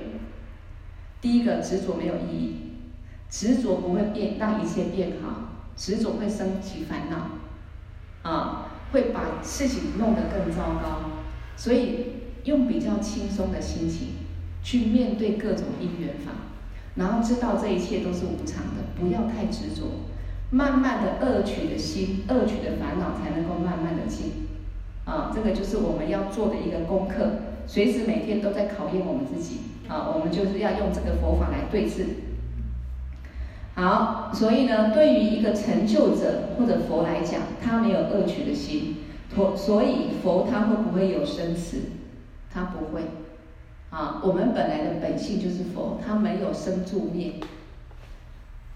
[1.21, 2.57] 第一个执着没有意义，
[3.31, 11.23] 执着不会变让一切变好，执着会升起烦恼，啊，会把事情弄得更糟糕。
[11.57, 12.07] 所以
[12.43, 14.09] 用比较轻松的心情
[14.69, 16.33] 去面对各种因缘法，
[16.97, 20.05] 然后知道这一切都是无常的，不要太执着。
[20.51, 24.47] 慢慢的恶取的心，恶取的烦恼才能够慢慢的尽，
[25.07, 27.31] 啊，这个就是我们要做的一个功课，
[27.67, 32.05] 随时每天都在考验我们自己，啊，我们就是要用这个佛法来对治。
[33.75, 38.97] 好，所以呢，对于一个成就者或者佛来讲，他没有恶取的心，
[39.35, 41.79] 佛，所以佛他会不会有生死？
[42.53, 43.03] 他不会，
[43.91, 47.35] 啊，我们本来的本性就是佛，他没有生住灭。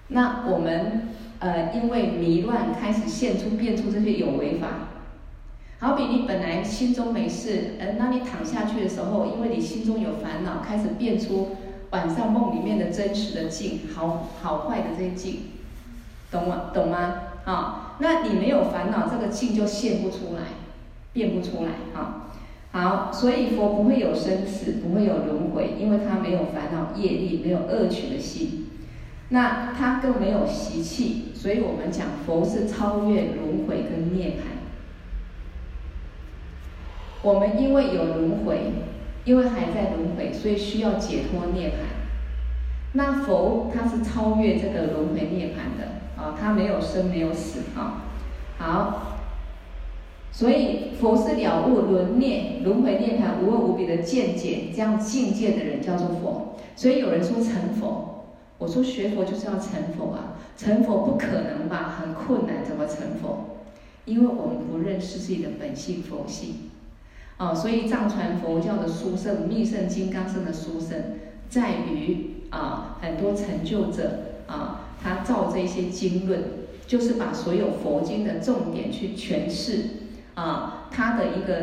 [0.08, 1.08] 那我们。
[1.42, 4.68] 呃，因为迷乱开始现出变出这些有为法，
[5.80, 11.56] 好比你本来心中没事，呃，那你躺下去的时候，因为你心中有烦恼，开始变出
[11.90, 15.40] 晚上梦里面的真实的境，好好坏的这些境，
[16.30, 16.70] 懂吗？
[16.72, 17.14] 懂吗？
[17.44, 20.42] 啊、那你没有烦恼，这个境就现不出来，
[21.12, 22.21] 变不出来，啊、
[22.72, 28.70] 好，所以佛不会有生死，不会有轮回，因为他没有烦恼业力，没有恶取的心。
[29.28, 34.60] 那他更没有习气，所以我们讲佛是超越轮回跟涅槃。
[37.22, 38.72] 我们因为有轮回，
[39.24, 41.72] 因为还在轮回，所以需要解脱涅槃。
[42.94, 48.02] 那佛他是超越这个轮回涅槃的啊，他没有生没有死啊。
[48.58, 49.11] 好，
[50.32, 56.56] 所以佛是了悟轮涅轮回涅槃无二无别的见解，这样境界的人叫做佛。
[56.74, 58.08] 所以有人说成佛。
[58.58, 63.58] 我说学佛就是要成佛啊，成佛不可能吧，很困难，怎么成佛？
[64.04, 66.70] 因为我们不认识自己的本性佛性，
[67.38, 70.96] 哦，所以藏传佛教的殊胜、密圣金刚圣的殊胜，
[71.48, 76.44] 在于啊，很多成就者啊，他造这些经论，
[76.86, 79.84] 就是把所有佛经的重点去诠释
[80.34, 81.54] 啊，他的一个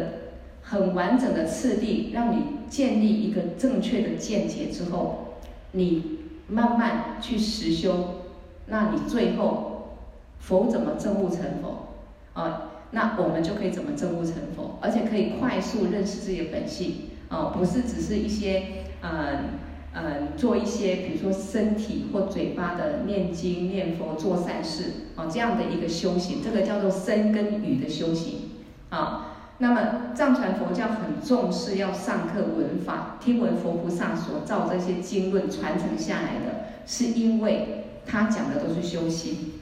[0.61, 5.35] 很完整的次第，让你建立一个正确的见解之后，
[5.71, 6.17] 你。
[6.51, 8.23] 慢慢去实修，
[8.65, 9.99] 那你最后
[10.39, 11.89] 佛怎么证悟成佛
[12.33, 12.71] 啊？
[12.89, 18.63] 那我们就可以怎么证悟成佛，而且可以快速认识自己的本性啊，不是只是一些
[19.03, 19.59] 嗯
[19.93, 24.85] 嗯做一些比如说身体或嘴巴的念经念佛做善事
[25.17, 28.48] 啊这样的一个修行，这个叫做身跟语的修行
[28.89, 29.25] 啊。
[29.61, 39.59] 那么藏传佛教很重视要上课闻法，听闻佛菩萨所造这些经论传承下来的，是因为他讲的都是修心，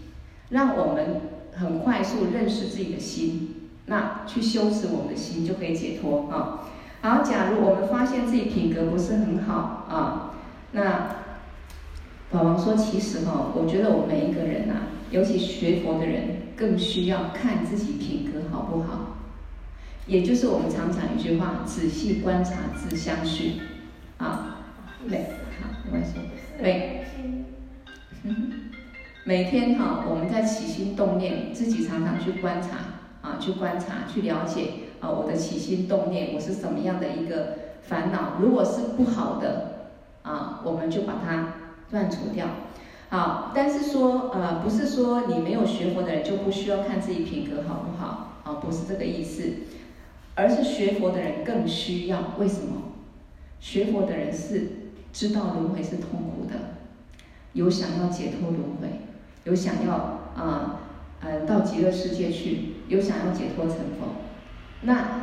[0.49, 1.21] 让我们
[1.55, 6.69] 很快速认识自己的心，那去修持我们的心就可以解脱啊。
[7.01, 10.33] 好，假如我们发现自己品格不是很好啊，
[10.73, 11.09] 那
[12.29, 14.73] 宝宝说，其实哈，我觉得我们每一个人呐，
[15.09, 19.06] 尤其学佛的人，更需要看自己品格好不好。
[20.07, 23.59] 也就是我们常讲一句话：仔细观察自相续，
[24.17, 24.63] 啊，
[25.05, 25.23] 每
[25.59, 26.13] 好没关系，
[26.61, 27.05] 每
[29.25, 32.69] 每天哈，我们在起心动念，自己常常去观察
[33.21, 34.69] 啊，去观察，去了解
[35.01, 38.39] 啊，我的起心动念，我是什么样的一个烦恼？
[38.39, 39.89] 如果是不好的
[40.21, 41.55] 啊，我们就把它
[41.91, 42.47] 断除掉。
[43.09, 49.43] 好，但是说呃，不是说你没有学佛的人就不需要看自己品格好不好啊，不是这个意思，
[50.37, 52.35] 而是学佛的人更需要。
[52.39, 52.93] 为什么？
[53.59, 54.67] 学佛的人是
[55.11, 56.77] 知道轮回是痛苦的，
[57.53, 59.01] 有想要解脱轮回，
[59.45, 59.93] 有想要
[60.35, 60.81] 啊
[61.21, 64.09] 呃，到极乐世界去，有想要解脱成佛。
[64.83, 65.21] 那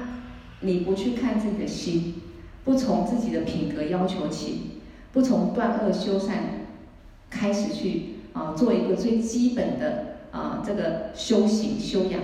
[0.61, 2.17] 你不去看自己的心，
[2.65, 4.81] 不从自己的品格要求起，
[5.12, 6.67] 不从断恶修善
[7.31, 12.21] 开始去啊做一个最基本的啊这个修行修养，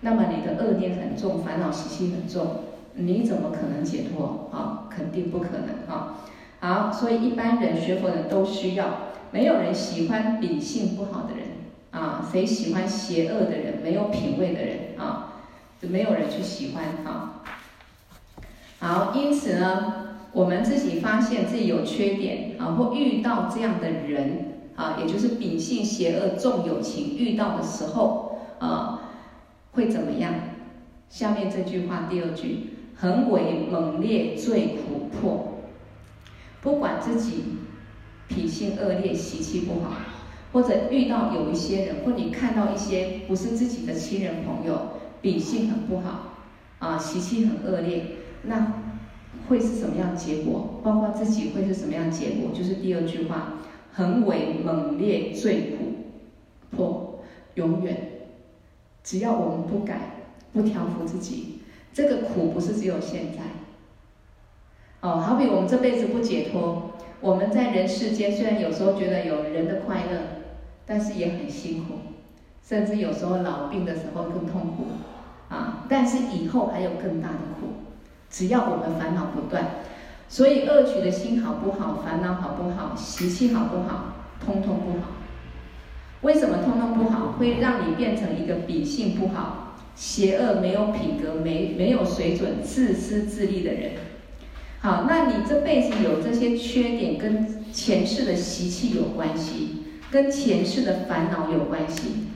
[0.00, 2.64] 那么你的恶念很重，烦恼习气很重。
[3.00, 4.88] 你怎么可能解脱啊？
[4.90, 6.16] 肯定不可能啊！
[6.58, 8.86] 好，所以一般人学佛人都需要，
[9.30, 11.46] 没有人喜欢秉性不好的人
[11.92, 15.34] 啊，谁喜欢邪恶的人、没有品位的人啊？
[15.80, 17.42] 就没有人去喜欢啊。
[18.80, 29.07] 好，因此呢，我们自己发现自己有缺点啊，或遇到这样的人啊，也就是秉性邪恶、重有情，遇到的时候啊，
[29.78, 30.34] 会怎么样？
[31.08, 32.70] 下面这句话第二句。
[33.00, 35.60] 横为猛烈罪苦迫，
[36.60, 37.44] 不管自己
[38.26, 39.92] 脾性恶劣、习气不好，
[40.52, 46.38] 或者遇到有一些人，或你看到一些不是自己的亲人朋友，脾性很不好，
[46.80, 48.02] 啊，习气很恶劣，
[48.42, 48.72] 那
[49.48, 50.80] 会是什么样结果？
[50.82, 52.50] 包括自己会是什么样结果？
[52.52, 53.60] 就是第二句话，
[53.92, 57.20] 横为猛烈罪苦迫，
[57.54, 58.17] 永远，
[59.08, 60.18] 只要我们不改，
[60.52, 61.62] 不调伏自己。
[61.94, 63.38] 这个苦不是只有现在，
[65.00, 66.90] 哦，好比我们这辈子不解脱，
[67.22, 70.20] 我们在人世间虽然有时候觉得有人的快乐，
[70.84, 71.94] 但是也很辛苦，
[72.62, 74.84] 甚至有时候老病的时候更痛苦，
[75.48, 77.68] 啊，但是以后还有更大的苦，
[78.28, 79.64] 只要我们烦恼不断，
[80.28, 84.12] 所以恶取的心好不好，烦恼好不好，习气好不好，
[84.44, 85.17] 通通不好。
[86.22, 87.32] 为什么通通不好？
[87.38, 89.64] 会让你变成一个秉性不好。
[89.94, 93.90] 邪恶、没有品格、没没有水准、自私自利的人，
[94.78, 102.26] 好，那你这辈子有这些缺点，跟前世的习气有关系，跟前世的烦恼有关系，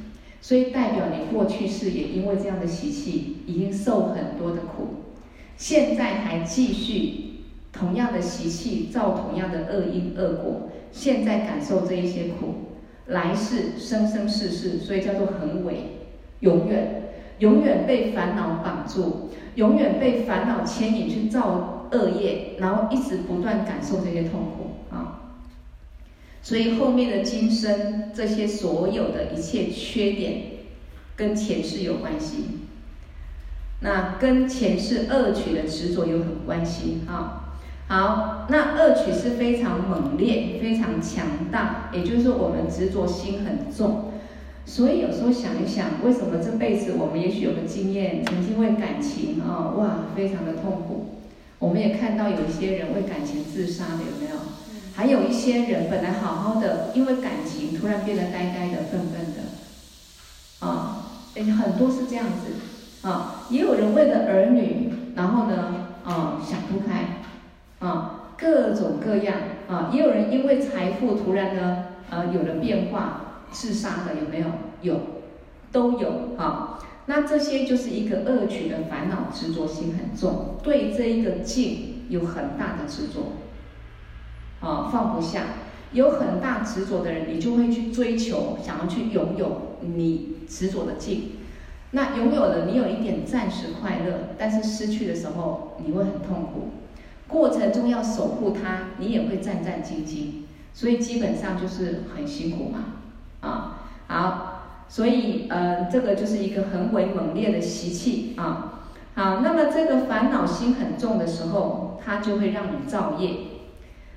[0.40, 5.14] 所以代表你过去世也因为这样的习气，已经受很多的苦，
[5.56, 12.54] 现在还继续同样的习气，造同样的恶因恶果，现在感受这一些苦，
[13.12, 15.98] 来世生生世世，所以叫做恒伟，
[16.40, 16.98] 永远。
[17.38, 25.34] 永远被烦恼绑住，永远被烦恼牵引去造恶业，然后一直不断感受这些痛苦啊。
[26.40, 30.42] 所以后面的今生这些所有的一切缺点，
[31.16, 32.60] 跟前世有关系。
[33.80, 37.41] 那跟前世恶取的执着有很关系啊。
[37.92, 44.12] 好，那恶取是非常猛烈、非常强大，也就是我们执着心很重。
[44.64, 51.18] 所以有时候想一想，为什么这辈子我们也许有个经验，曾经为感情啊，哇，非常的痛苦。
[51.58, 54.40] 我们也看到有一些人为感情自杀的，有没有？
[54.94, 63.44] 还有一些人本来好好的，因为感情突然变得呆呆的、笨笨的，啊，很多是这样子啊。
[63.50, 67.21] 也有人为了儿女，然后呢，啊，想不开，
[67.82, 69.36] 啊，各种各样
[69.68, 69.90] 啊。
[69.92, 73.18] 也有人因为财富突然呢，呃，有了变化。
[73.52, 74.46] 自杀的有没有？
[74.80, 74.98] 有，
[75.70, 76.78] 都有啊。
[77.04, 83.32] 那这些就是一个恶取的烦恼执着心很重，对这一个境有很大的执着，
[84.66, 85.42] 啊，放不下。
[85.92, 91.32] 有很大执着的人，你就会去追求，想要去拥有你执着的境。
[91.90, 96.70] 那拥有了，你有一点暂时快乐，但是失去的时候，你会很痛苦。
[97.32, 102.78] 过程中要守护它，你也会战战兢兢，所以基本上就是很辛苦嘛。
[103.40, 108.84] 啊，好，所以呃，这个就是一个很为猛烈的习气啊。
[109.14, 113.30] 好，那么这个烦恼心很重的时候，它就会让你造业。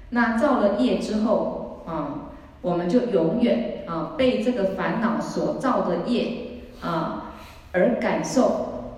[0.09, 2.30] 那造了业之后啊，
[2.61, 7.34] 我们就永远啊被这个烦恼所造的业啊
[7.72, 8.93] 而感受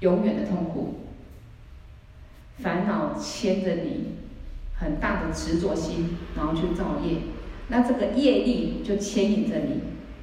[0.00, 1.03] 永远的痛苦。
[2.62, 4.14] 烦恼牵着你
[4.76, 7.18] 很大的执着心，然后去造业。
[7.68, 9.80] 那这个业力就牵引着你，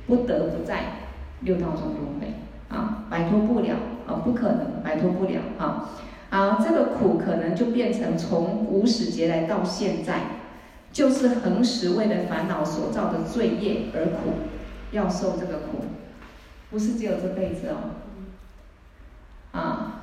[0.08, 1.08] 不得不在
[1.42, 2.34] 六道中轮回
[2.70, 3.76] 啊，摆脱不了
[4.06, 5.90] 啊，不可能摆脱不了啊，
[6.30, 10.22] 啊，这个苦可能就变成从无始劫来到现在，
[10.92, 14.34] 就是恒时为了烦恼所造的罪业而苦，
[14.92, 15.86] 要受这个苦，
[16.70, 17.98] 不是只有这辈子哦，
[19.52, 20.01] 啊，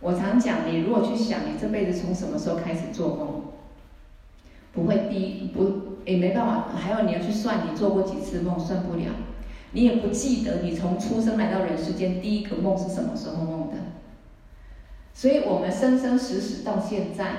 [0.00, 3.42] 我常讲，你如果去想，你这辈子从什么时候开始做梦？
[4.72, 9.04] 不会低不也没办法，还有你要去算你做过几次梦，算不了。
[9.72, 13.74] 你也不记得你从出生来到人世间第一个梦是什么时候梦的。
[15.12, 17.32] 所以我们生生死死到现在，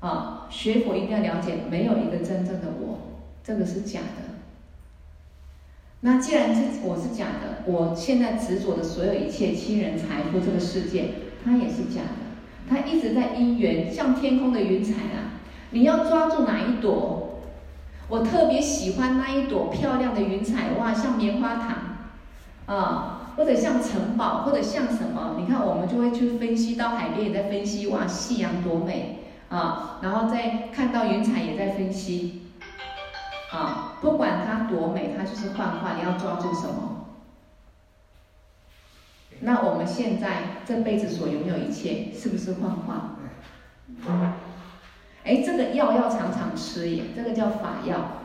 [0.00, 2.98] 啊，学佛一定要了解，没有一个真正的我，
[3.44, 4.34] 这个是假的。
[6.00, 11.10] 那既然是我是假的，我现在执着的所有一切亲人、财富，这个世界，
[11.44, 12.24] 它也是假的。
[12.68, 15.36] 它一直在因缘，像天空的云彩啊。
[15.70, 17.40] 你要抓住哪一朵？
[18.08, 21.76] 我特别喜欢那一朵漂亮的云彩，哇，像棉花糖，
[22.66, 25.36] 啊，或者像城堡，或者像什么？
[25.38, 29.98] 你看，我们就会去分析，到海边也在分析，哇，夕阳多美啊！
[30.02, 32.42] 然后再看到云彩也在分析，
[33.52, 37.03] 啊，不管它多美，它就是幻化，你要抓住什么？
[39.44, 40.28] 那我们现在
[40.66, 43.18] 这辈子所拥有一切，是不是幻化？
[44.06, 44.32] 嗯
[45.24, 48.22] 哎，这个药要常常吃耶，这个叫法药。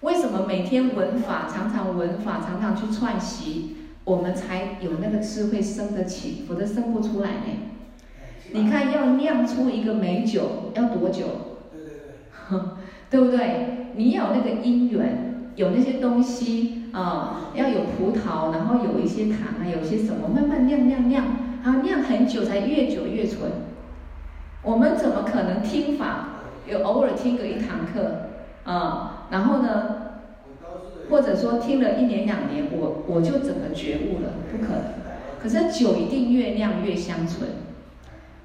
[0.00, 7.46] 为什么每天闻法，常常闻法，常常去串习，我们才有那个智慧生得起，否则生不出来呢？
[8.52, 11.24] 你看要酿出一个美酒要多久？
[11.72, 11.92] 对对
[12.48, 12.60] 对，
[13.10, 13.88] 对不对？
[13.94, 21.24] 你有那个因缘，有那些东西啊、要有葡萄，然后有一些糖啊，有些什么，慢慢酿酿酿，
[21.62, 23.50] 啊，酿很久才越久越纯。
[24.62, 26.26] 我们怎么可能听法？
[26.68, 28.28] 有偶尔听个一堂课，
[28.64, 29.96] 啊、然后呢，
[31.10, 34.82] 或者说听了一年两年，我我就整个觉悟了，不可能。
[35.42, 37.48] 可是酒一定越酿越香醇。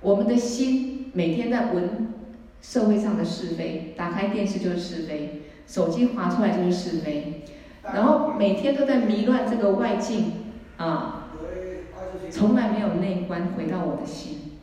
[0.01, 2.13] 我们的心每天在闻
[2.61, 7.43] 社会上的是非，打开电视就是是非，手机滑出来就是是非，
[7.93, 10.33] 然后每天都在迷乱这个外境，
[10.77, 11.29] 啊、
[12.29, 14.59] 从来没有内观回到我的心。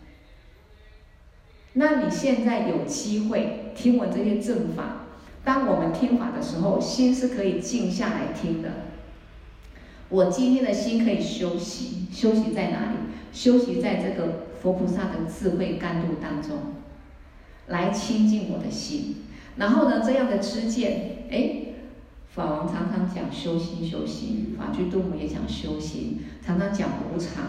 [1.75, 5.07] 那你现在有机会听闻这些正法，
[5.43, 8.71] 当我们听法的时候，心是可以静下来听的。
[10.11, 12.97] 我今天的心可以休息，休息在哪里？
[13.33, 16.59] 休息在这个佛菩萨的智慧甘露当中，
[17.69, 19.25] 来亲近我的心。
[19.57, 21.72] 然后呢，这样的知见，哎，
[22.35, 27.45] 法王常常讲修心，修心；法居度母也讲修心，常常讲无常，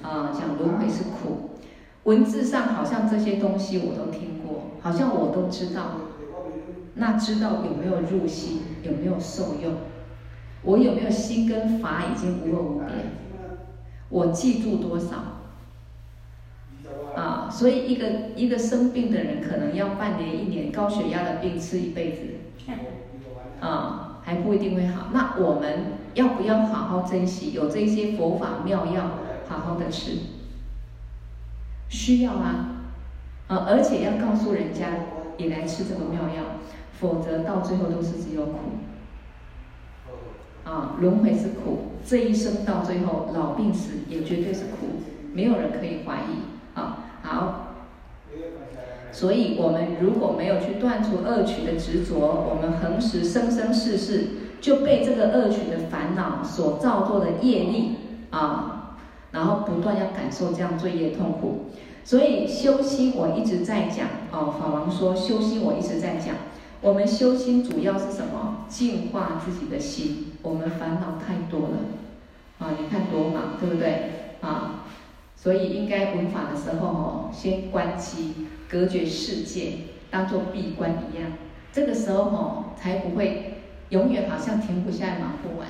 [0.00, 1.58] 啊、呃，讲轮回是苦。
[2.04, 6.02] 文字上好像这些东西我都听过，好像我都知道。
[6.94, 8.60] 那知道有没有入心？
[8.84, 9.74] 有没有受用？
[10.62, 12.86] 我有没有心跟法已经无二无别？
[14.08, 15.16] 我记住多少？
[17.16, 22.20] 啊，所以一个一个生病的人，可能要半年一年高血压的病吃一辈子，
[23.60, 25.06] 啊，还不一定会好。
[25.10, 27.52] 那我们要不要好好珍惜？
[27.52, 29.12] 有这些佛法妙药，
[29.48, 30.18] 好好的吃。
[31.88, 32.66] 需要啊，
[33.46, 34.88] 呃，而且要告诉人家
[35.38, 36.60] 也来吃这个妙药，
[37.00, 38.58] 否则到最后都是只有苦。
[40.64, 45.00] 啊，轮回是苦，这一生到最后老病死也绝对是苦，
[45.32, 46.78] 没有人可以怀疑。
[46.78, 47.67] 啊，好，
[49.18, 54.28] 所以我们如果没有去断除恶取的执着，我们恒时生生世世
[54.60, 57.96] 就被这个恶取的烦恼所造作的业力
[58.30, 58.94] 啊。
[59.32, 61.64] 然后不断要感受这样罪业痛苦，
[62.04, 64.54] 所以修心我一直在讲哦。
[64.56, 66.36] 法王说修心我一直在讲，
[66.80, 68.64] 我们修心主要是什么？
[68.68, 70.32] 净化自己的心。
[70.42, 71.76] 我们烦恼太多了
[72.60, 72.70] 啊！
[72.78, 74.84] 你看多忙，对不对啊？
[75.36, 79.72] 所以应该闻法的时候哦，先关机，隔绝世界，
[80.10, 81.32] 当做闭关一样。
[81.72, 83.60] 这个时候哦，才不会
[83.90, 85.68] 永远好像停不下来，忙不完。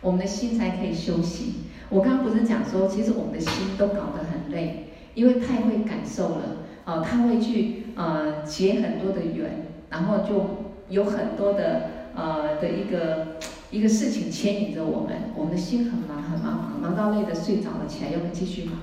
[0.00, 1.54] 我们的心才可以休息。
[1.88, 13.38] 我刚刚不是讲说，其实我们的心都搞得很累，因为太会感受了，哦，他会去呃结很多的缘，然后就有很多的呃的一个
[13.70, 18.78] 一个事情牵引着我们，我们的心很忙很忙，忙到累的睡着了，起来又会继续忙，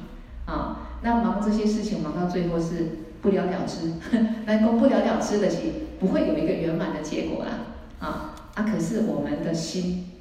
[0.45, 3.93] 啊、那忙这些事情忙到最后是不了了之，
[4.45, 7.51] 能够不了了之的，其不会有一个圆满的结果啦，
[7.99, 10.11] 啊、啊，可是我们的心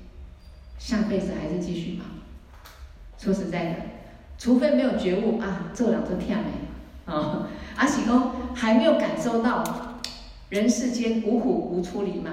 [0.78, 2.06] 下辈子还是继续忙。
[3.18, 3.76] 说实在的，
[4.38, 9.64] 除非没有觉悟啊，做两做跳没啊，阿喜公还没有感受到
[10.50, 12.30] 人世间无苦无出离嘛？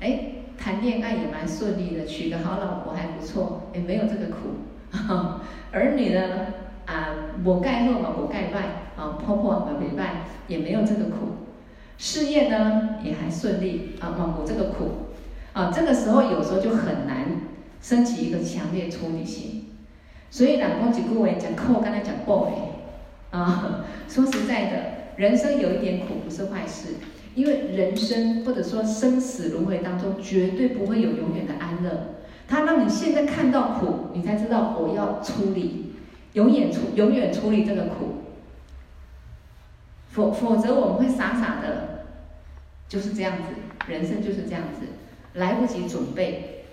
[0.00, 0.20] 哎，
[0.58, 4.66] 谈恋爱也蛮顺利的，娶个好老婆还不错，也没有这个苦。
[4.90, 6.46] 啊、儿女呢
[6.88, 7.14] 啊，
[7.44, 8.60] 我盖后嘛，我盖拜
[8.96, 11.46] 啊，婆婆嘛没拜，也没有这个苦。
[11.98, 15.12] 事业呢也还顺利啊，嘛无这个苦。
[15.52, 17.26] 啊，这个时候有时候就很难
[17.82, 19.66] 升起一个强烈出离心。
[20.30, 22.52] 所以，人讲一句话，讲苦，刚才讲报诶，
[23.30, 24.82] 啊， 说实在的，
[25.16, 26.94] 人生有一点苦不是坏事，
[27.34, 32.14] 因为人生或者说生死轮回当中绝对不会有永远的安乐。
[32.46, 35.87] 他让你现在看到苦，你才知道我要出离，
[36.34, 38.24] 永远处永远处理这个苦。
[40.10, 42.04] 否否则我们会傻傻的，
[42.88, 43.54] 就是这样子，
[43.86, 44.86] 人生就是这样子，
[45.34, 46.64] 来不及准备，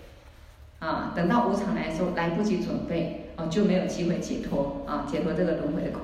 [0.79, 5.99] 啊，等到无常来的时候来不及准备，哦，就没有机会解脱啊，解脱这个轮回的苦。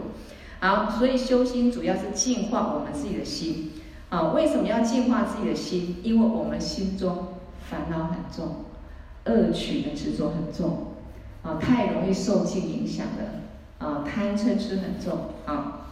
[0.59, 3.71] 好，所以修心主要是净化我们自己的心，
[4.09, 5.97] 啊，为什么要净化自己的心？
[6.03, 7.29] 因为我们心中
[7.69, 8.65] 烦恼很重。
[9.25, 10.90] 恶取的执着很重，
[11.43, 15.87] 啊，太容易受境影响了，啊，贪嗔痴很重，啊，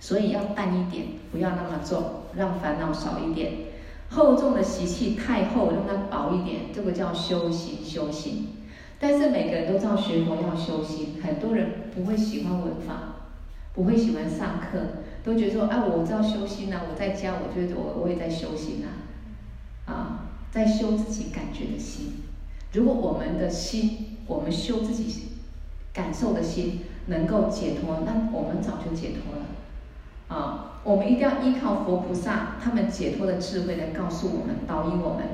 [0.00, 3.52] 所以要淡一点，不要那么重，让烦恼少一点。
[4.10, 8.48] 厚重的习气太厚，让它薄一点，这个叫修行修行。
[8.98, 13.16] 但是每个人都知道学佛要修心，很多人不会喜欢文法，
[13.74, 14.78] 不会喜欢上课，
[15.22, 20.24] 都觉得说，啊，我知道修心啊，我在家，我觉得我我也在修心啊，啊。
[20.50, 22.22] 在修自己感觉的心。
[22.72, 25.28] 如果我们的心，我们修自己
[25.92, 29.46] 感受的心能够解脱，那我们早就解脱了。
[30.28, 35.24] 啊，我们一定要依靠佛菩萨他们解脱的智慧来告诉我们、导引我们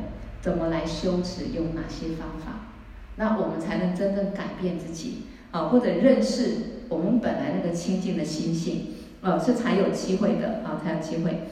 [0.41, 2.71] 怎么来修持，用哪些方法，
[3.17, 11.49] 那我们才能真正改变自己啊，或者认识我们本来那个清净的心性，啊，是才有机会的啊，才有机会。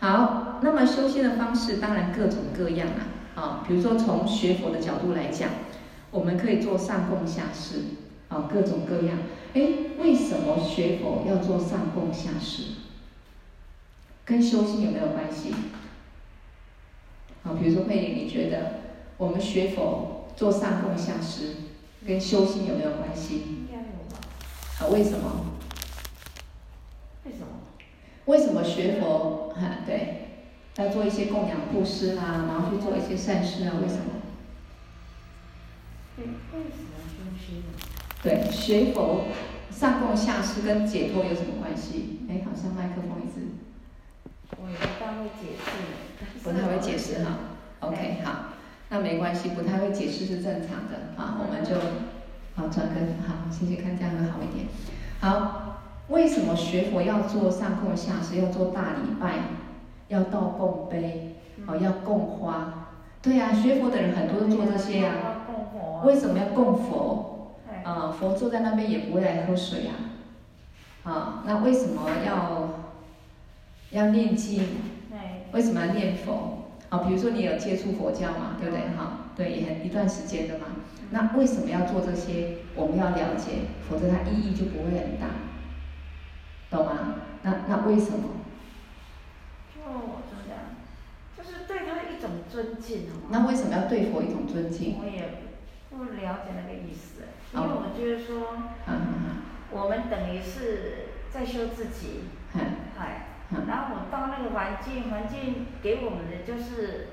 [0.00, 5.48] 好，那么修心的方式当然各种各样啊，啊，比如说从学佛的角度来讲，
[6.10, 7.82] 我们可以做上供下施，
[8.28, 9.18] 啊，各种各样。
[9.54, 9.62] 哎，
[10.00, 12.72] 为什么学佛要做上供下施？
[14.24, 15.54] 跟修心有没有关系？
[17.44, 18.80] 啊，比如说慧玲，你觉得
[19.16, 21.54] 我们学佛做上供下施，
[22.04, 23.36] 跟修心有没有关系？
[23.36, 24.18] 应该有吧。
[24.80, 25.46] 啊，为什么？
[27.24, 27.46] 为什么？
[28.24, 29.54] 为什么学佛？
[29.54, 30.17] 哈，对，
[30.78, 33.74] 要做一些供养布施啊，然后去做一些善事啊？
[33.82, 34.22] 为什么？
[36.16, 37.64] 对，为什么修心？
[38.22, 39.24] 对，学佛
[39.72, 42.20] 上供下施跟解脱有什么关系？
[42.30, 43.48] 哎，好像麦克风一直。
[44.56, 45.68] 我也不太会解释。
[46.42, 47.38] 不太会解释哈。
[47.80, 48.54] OK，好，
[48.88, 51.12] 那没关系，不太会解释是正常的。
[51.20, 51.74] 啊，我们就
[52.54, 52.94] 好转个
[53.26, 54.68] 好，谢谢，看这样会好一点。
[55.20, 55.64] 好。
[56.08, 59.40] 为什么学佛要做上供下施，要做大礼拜，
[60.08, 61.36] 要倒供杯，
[61.66, 62.88] 哦，要供花？
[63.20, 66.04] 对呀、啊，学佛的人很多都做这些呀、啊。
[66.04, 67.56] 为什么要供佛？
[67.84, 69.92] 啊，佛坐在那边也不会来喝水呀、
[71.04, 71.10] 啊。
[71.10, 72.68] 啊，那为什么要
[73.90, 74.62] 要念经？
[75.52, 76.64] 为什么要念佛？
[76.90, 78.84] 啊，比如说你有接触佛教嘛，对不对？
[78.96, 80.66] 哈，对，也很一段时间的嘛。
[81.10, 82.58] 那为什么要做这些？
[82.74, 85.26] 我们要了解，否则它意义就不会很大。
[86.70, 87.14] 懂吗？
[87.42, 88.28] 那那为什么？
[89.88, 90.76] 就怎么讲，
[91.36, 93.06] 就是对他一种尊敬。
[93.30, 94.96] 那为什么要对佛一种尊敬？
[94.98, 95.42] 我也
[95.90, 97.22] 不了解那个意思，
[97.54, 98.58] 因为我觉得说，
[99.70, 102.24] 我们等于是在修自己，
[102.96, 103.28] 嗨，
[103.66, 107.08] 然后我到那个环境，环境给我们的就是，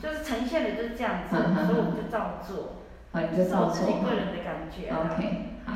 [0.00, 1.36] 就是呈现的就是这样子，
[1.66, 2.82] 所以我们就照做，
[3.12, 4.90] 啊你就照做，个人的感觉。
[4.90, 5.74] OK，好。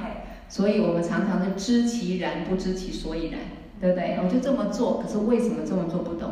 [0.49, 3.41] 所以我们常常是知其然，不知其所以然，
[3.81, 4.19] 对不对？
[4.23, 6.31] 我就这么做，可是为什么这么做不懂？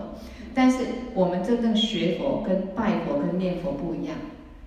[0.55, 0.79] 但是
[1.15, 4.17] 我们真正学佛跟拜佛跟念佛不一样，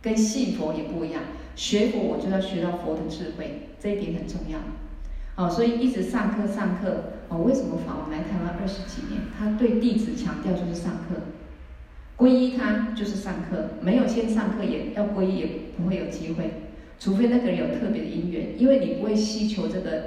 [0.02, 1.22] 跟信佛也不一样。
[1.56, 4.58] 学佛我就要学到佛的智慧，这一点很重要。
[5.36, 7.04] 哦，所以一直上课上课。
[7.30, 11.16] 哦，为什么法王来台湾二十几年，他对弟子强调就是上课，
[12.18, 16.52] 皈依他就是上课，没有先上课也要皈依，也不会有机会。
[17.00, 20.04] 除非那个人有特别的因缘，因为你不会希求这个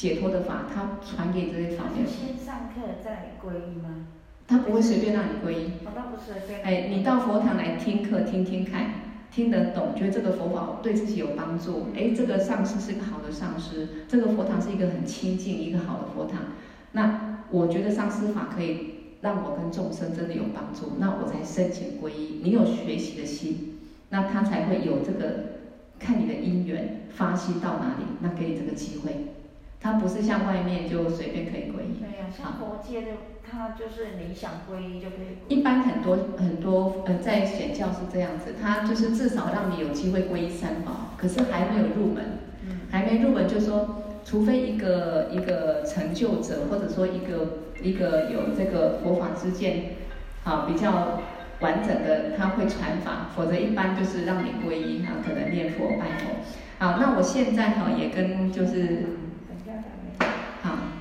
[0.00, 2.06] 解脱的法，他传给这些法门。
[2.06, 4.06] 先上课再皈依吗？
[4.48, 5.72] 他不会随便让你皈依。
[5.84, 6.62] 我倒不随便。
[6.62, 8.92] 哎，你到佛堂来听课，听听看，
[9.30, 11.88] 听得懂，觉得这个佛法对自己有帮助。
[11.94, 16.44] 哎，这个上师是一个好的上师，这个佛堂是一个很清净、一个好的佛堂。
[16.92, 22.40] 那我觉得上师法可以让我跟众生真的有帮助，那我才申请皈依。
[22.42, 25.60] 你有学习的心，那他才会有这个。
[26.02, 29.34] 看你的因缘发心到哪里，那给你这个机会。
[29.80, 31.98] 他不是像外面就随便可以皈依。
[32.00, 33.08] 对呀、啊，像佛界就
[33.42, 35.38] 它就是你想皈依就可以。
[35.48, 42.24] 一般很多很多呃，在显教是这样子，它就是至少让你有机会皈依三宝，可是还没有入门。
[42.68, 42.80] 嗯。
[42.90, 49.96] 还没入门，就是说，除非一个一个成就者，或者说一个一个有这个佛法之见，
[50.44, 51.20] 啊，比较。
[51.60, 56.30] 完整的他会传法，否则一般就是让你皈依哈，可能念佛拜佛。
[56.78, 59.29] 好，那我现在哈也跟就是，好，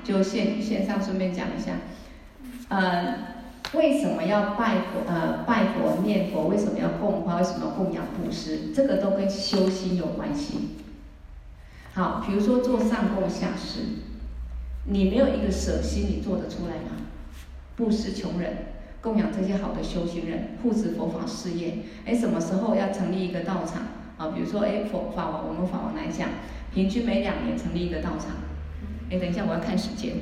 [0.10, 1.74] 就线线上顺便讲一下，
[2.70, 3.14] 呃，
[3.74, 5.06] 为什么要拜佛？
[5.08, 7.36] 呃，拜佛念佛，为什么要供花？
[7.36, 8.74] 为什么供养布施？
[8.74, 10.78] 这个都跟修心有关系。
[11.94, 13.82] 好，比如说做上供下施，
[14.86, 17.06] 你没有一个舍心，你做得出来吗？
[17.76, 18.58] 布施穷人，
[19.02, 21.78] 供养这些好的修行人，护持佛法事业。
[22.06, 23.84] 哎，什么时候要成立一个道场？
[24.18, 26.30] 啊，比如说，哎，佛法王，我们法王来讲，
[26.74, 28.49] 平均每两年成立一个道场。
[29.10, 30.14] 哎，等一下，我要看时间，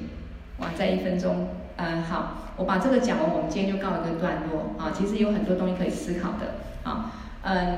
[0.59, 1.49] 哇，再一分钟。
[1.77, 4.75] 嗯，好，我把这个讲完，我们今天就告一个段落。
[4.77, 6.55] 啊，其实有很多东西可以思考的。
[6.83, 7.11] 啊，
[7.43, 7.77] 嗯，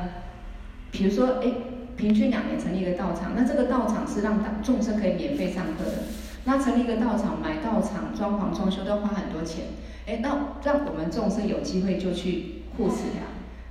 [0.91, 1.51] 比如说，哎。
[1.99, 6.03] 平均两年成立一个道场，那这个道场是让众生可以免费上课的。
[6.45, 9.65] 那成立一个道场，买道场、装潢、装修都要花很多钱。
[10.07, 10.29] 哎，那
[10.63, 13.25] 让我们众生有机会就去护持它。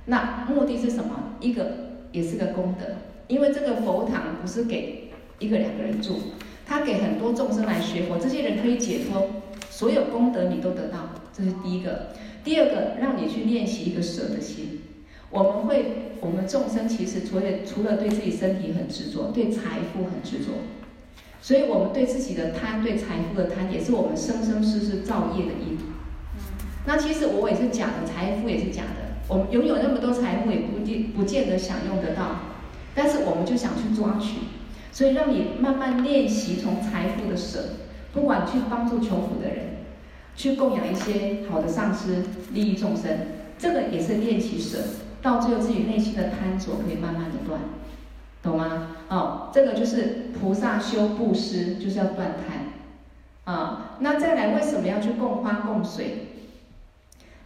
[0.05, 1.33] 那目的是什么？
[1.39, 1.71] 一个
[2.11, 2.85] 也是个功德，
[3.27, 5.09] 因为这个佛堂不是给
[5.39, 6.19] 一个两个人住，
[6.69, 9.27] 他给很多众生来学佛，这些人可以解脱，
[9.71, 11.09] 所有功德你都得到。
[11.35, 12.09] 这是第一个。
[12.43, 14.81] 第二个，让你去练习一个舍的心。
[15.31, 20.51] 我们会，我们众生其实除了除了对自己身体很执着，对财富很执着，
[21.41, 25.75] 所以我们对自己的贪，对财富的贪，也是我们生生世世造业的因。
[26.85, 29.17] 那其实我也是假的，财富也是假的。
[29.27, 32.41] 我们拥有那么多财富，也不见不见得享用得到，
[32.93, 34.37] 但是我们就想去抓取，
[34.91, 37.59] 所以让你慢慢练习从财富的舍，
[38.13, 39.77] 不管去帮助求福的人，
[40.35, 42.23] 去供养一些好的上师，
[42.53, 43.11] 利益众生，
[43.57, 44.79] 这个也是练习舍。
[45.21, 47.59] 到最后，自己内心的贪着可以慢慢的断，
[48.41, 48.95] 懂吗？
[49.09, 53.53] 哦，这个就是菩萨修布施，就是要断贪。
[53.53, 56.27] 啊，那再来，为什么要去供花供水？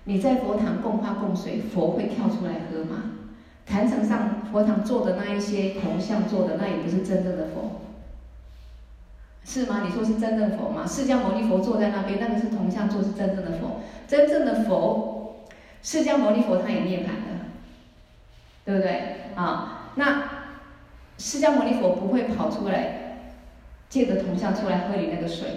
[0.03, 3.12] 你在佛堂供花供水，佛会跳出来喝吗？
[3.66, 7.82] 坛城上佛堂做的那一些铜像做的，那也不是真正的佛，
[9.43, 9.82] 是吗？
[9.86, 10.86] 你说是真正的佛吗？
[10.88, 13.82] 释迦牟尼佛坐在那边，那个是铜像做，是真正的佛。
[14.07, 15.45] 真正的佛，
[15.82, 17.34] 释迦牟尼佛他也涅槃了。
[18.66, 19.16] 对不对？
[19.36, 20.24] 啊，那
[21.18, 23.18] 释迦牟尼佛不会跑出来
[23.89, 25.49] 借着铜像出来喝你那个水，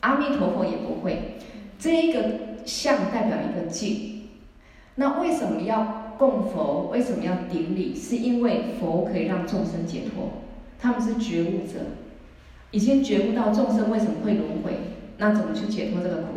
[0.00, 1.38] 阿弥陀佛也不会。
[1.78, 2.24] 这一个
[2.64, 4.28] 像代表一个境。
[4.96, 6.88] 那为什么要供佛？
[6.92, 7.94] 为什么要顶礼？
[7.94, 10.42] 是因为佛可以让众生解脱，
[10.78, 11.80] 他们是觉悟者，
[12.70, 14.72] 已经觉悟到众生为什么会轮回，
[15.18, 16.28] 那怎么去解脱这个苦？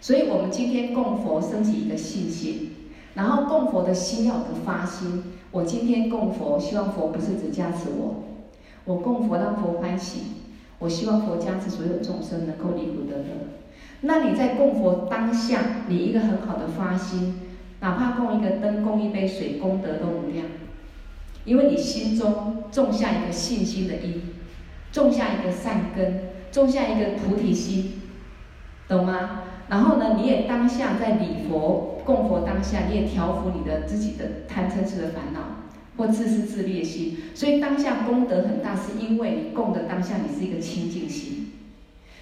[0.00, 2.70] 所以我们今天供佛，升起一个信心。
[3.14, 5.22] 然后供佛的心要有个发心，
[5.52, 8.24] 我今天供佛，希望佛不是只加持我，
[8.84, 10.20] 我供佛让佛欢喜，
[10.80, 13.24] 我希望佛加持所有众生能够离苦得乐。
[14.00, 17.36] 那你在供佛当下，你一个很好的发心，
[17.84, 20.46] 哪怕供一个灯，供一杯水，功德都无量，
[21.44, 24.22] 因为你心中种下一个信心的因，
[24.90, 28.00] 种下一个善根，种下一个菩提心，
[28.88, 29.42] 懂吗？
[29.68, 35.40] 然后呢，你也当下在礼佛供佛当下，你也调伏你的自己的贪嗔痴的烦恼
[35.98, 41.52] 或自私自利的心，所以当下功德很大，是因为你供的当下你是一个清净心。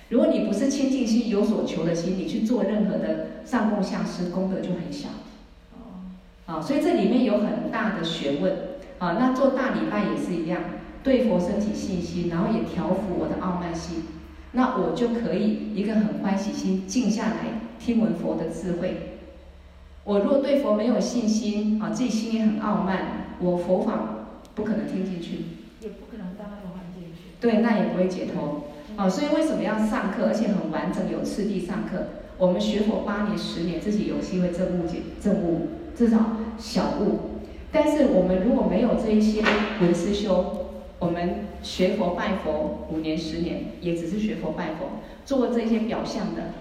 [0.08, 5.08] 如果你不是清净心，有所求的心，你去做任何的上供下施，功德就很小。
[6.46, 8.56] 啊，所以这里面有很大的学问。
[8.98, 10.60] 啊，那做大礼拜也是一样，
[11.02, 14.04] 对佛升起信心，然后也调伏我的傲慢心。
[14.52, 19.18] 那我就可以一个很欢喜心静下来听闻佛的智慧。
[20.04, 25.38] 我若对佛没有信心啊，自己心里很傲慢，我佛法不可能听进去，
[25.80, 27.32] 也不可能到那个环境去。
[27.40, 28.66] 对，那也不会解脱。
[28.94, 32.06] 啊，所以为什么要上课，而且很完整有次第上课？
[32.38, 36.18] 我们学佛八年十年，自己有机会证悟解证悟，至少
[36.58, 37.40] 小悟。
[37.70, 39.42] 但是我们如果没有这一些
[39.80, 40.58] 文思修。
[40.98, 46.52] 我们学佛拜佛五年十年，也只是学佛拜佛，做这些表象的，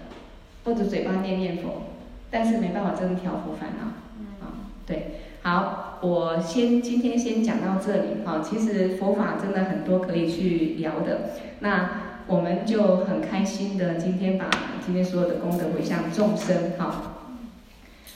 [0.64, 1.82] 或者嘴巴念念佛，
[2.28, 4.44] 但是没办法真的调伏烦恼。
[4.44, 8.24] 啊，对，好，我先今天先讲到这里。
[8.24, 11.30] 哈，其实佛法真的很多可以去聊的。
[11.60, 11.90] 那
[12.26, 14.50] 我们就很开心的今天把
[14.84, 16.72] 今天所有的功德回向众生。
[16.76, 17.21] 哈，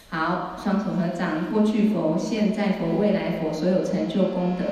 [0.08, 4.64] 好，双手合掌，过去佛、现在佛、未来佛所有成就功德。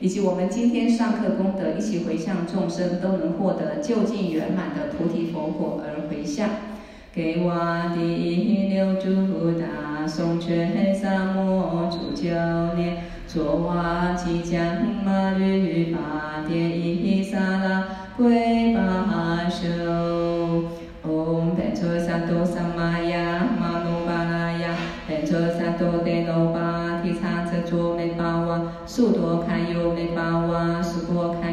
[0.00, 6.48] 以及我们今天上课功德，一起回向众生，都能获得究竟圆满的菩提佛果而回向。
[7.14, 7.54] 给我
[7.94, 12.30] 的六祖大颂劝三摩主九
[12.74, 14.60] 年，作瓦吉将
[15.04, 17.84] 马律巴迭伊萨拉
[18.16, 19.68] 归巴修。
[21.06, 22.71] 唵，班卓萨多萨
[29.82, 31.52] 多堪。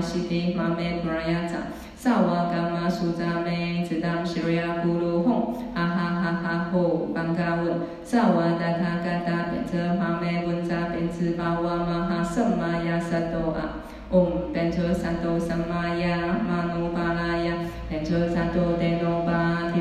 [0.00, 1.56] 西提玛美布拉雅扎，
[1.96, 16.16] 萨瓦伽玛苏扎美，只当西瑞亚咕噜吽，哈哈哈哈吼，班嘎文，萨瓦达他嘎达变车玛美文扎变兹巴瓦玛哈萨玛亚萨多啊，嗡变车萨多萨玛亚
[16.48, 17.52] 玛努巴拉雅，
[17.90, 19.26] 变车萨多德努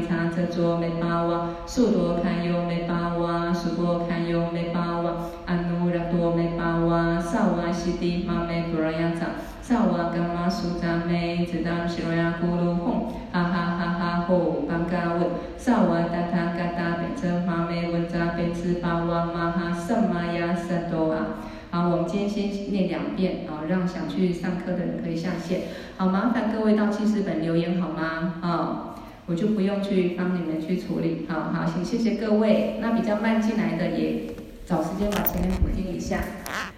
[0.08, 5.12] 察车卓美巴瓦，苏多堪尤美巴瓦，苏波堪尤美巴瓦，
[5.46, 9.28] 安努拉多美巴瓦，萨瓦西提玛美布拉雅扎。
[9.62, 21.44] 萨瓦伽玛苏扎美，只当西罗亚咕噜吽，哈哈哈哈吼，班嘎文，萨瓦达他嘎达变成玛美文扎变兹巴瓦玛哈萨玛亚萨多啊。
[21.70, 25.64] 好，我们今天先念两遍啊，让想去上课的人可以下线。
[25.98, 28.36] 好，麻烦各位到记事本留言好吗？
[28.42, 28.96] 啊，
[29.28, 31.26] 我就不用去帮你们去处理。
[31.28, 32.78] 好好，行谢谢各位。
[32.80, 34.24] 那比较慢进来的也
[34.66, 36.24] 找时间把前面补听一下。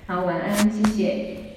[0.08, 1.49] 好，晚安，谢谢。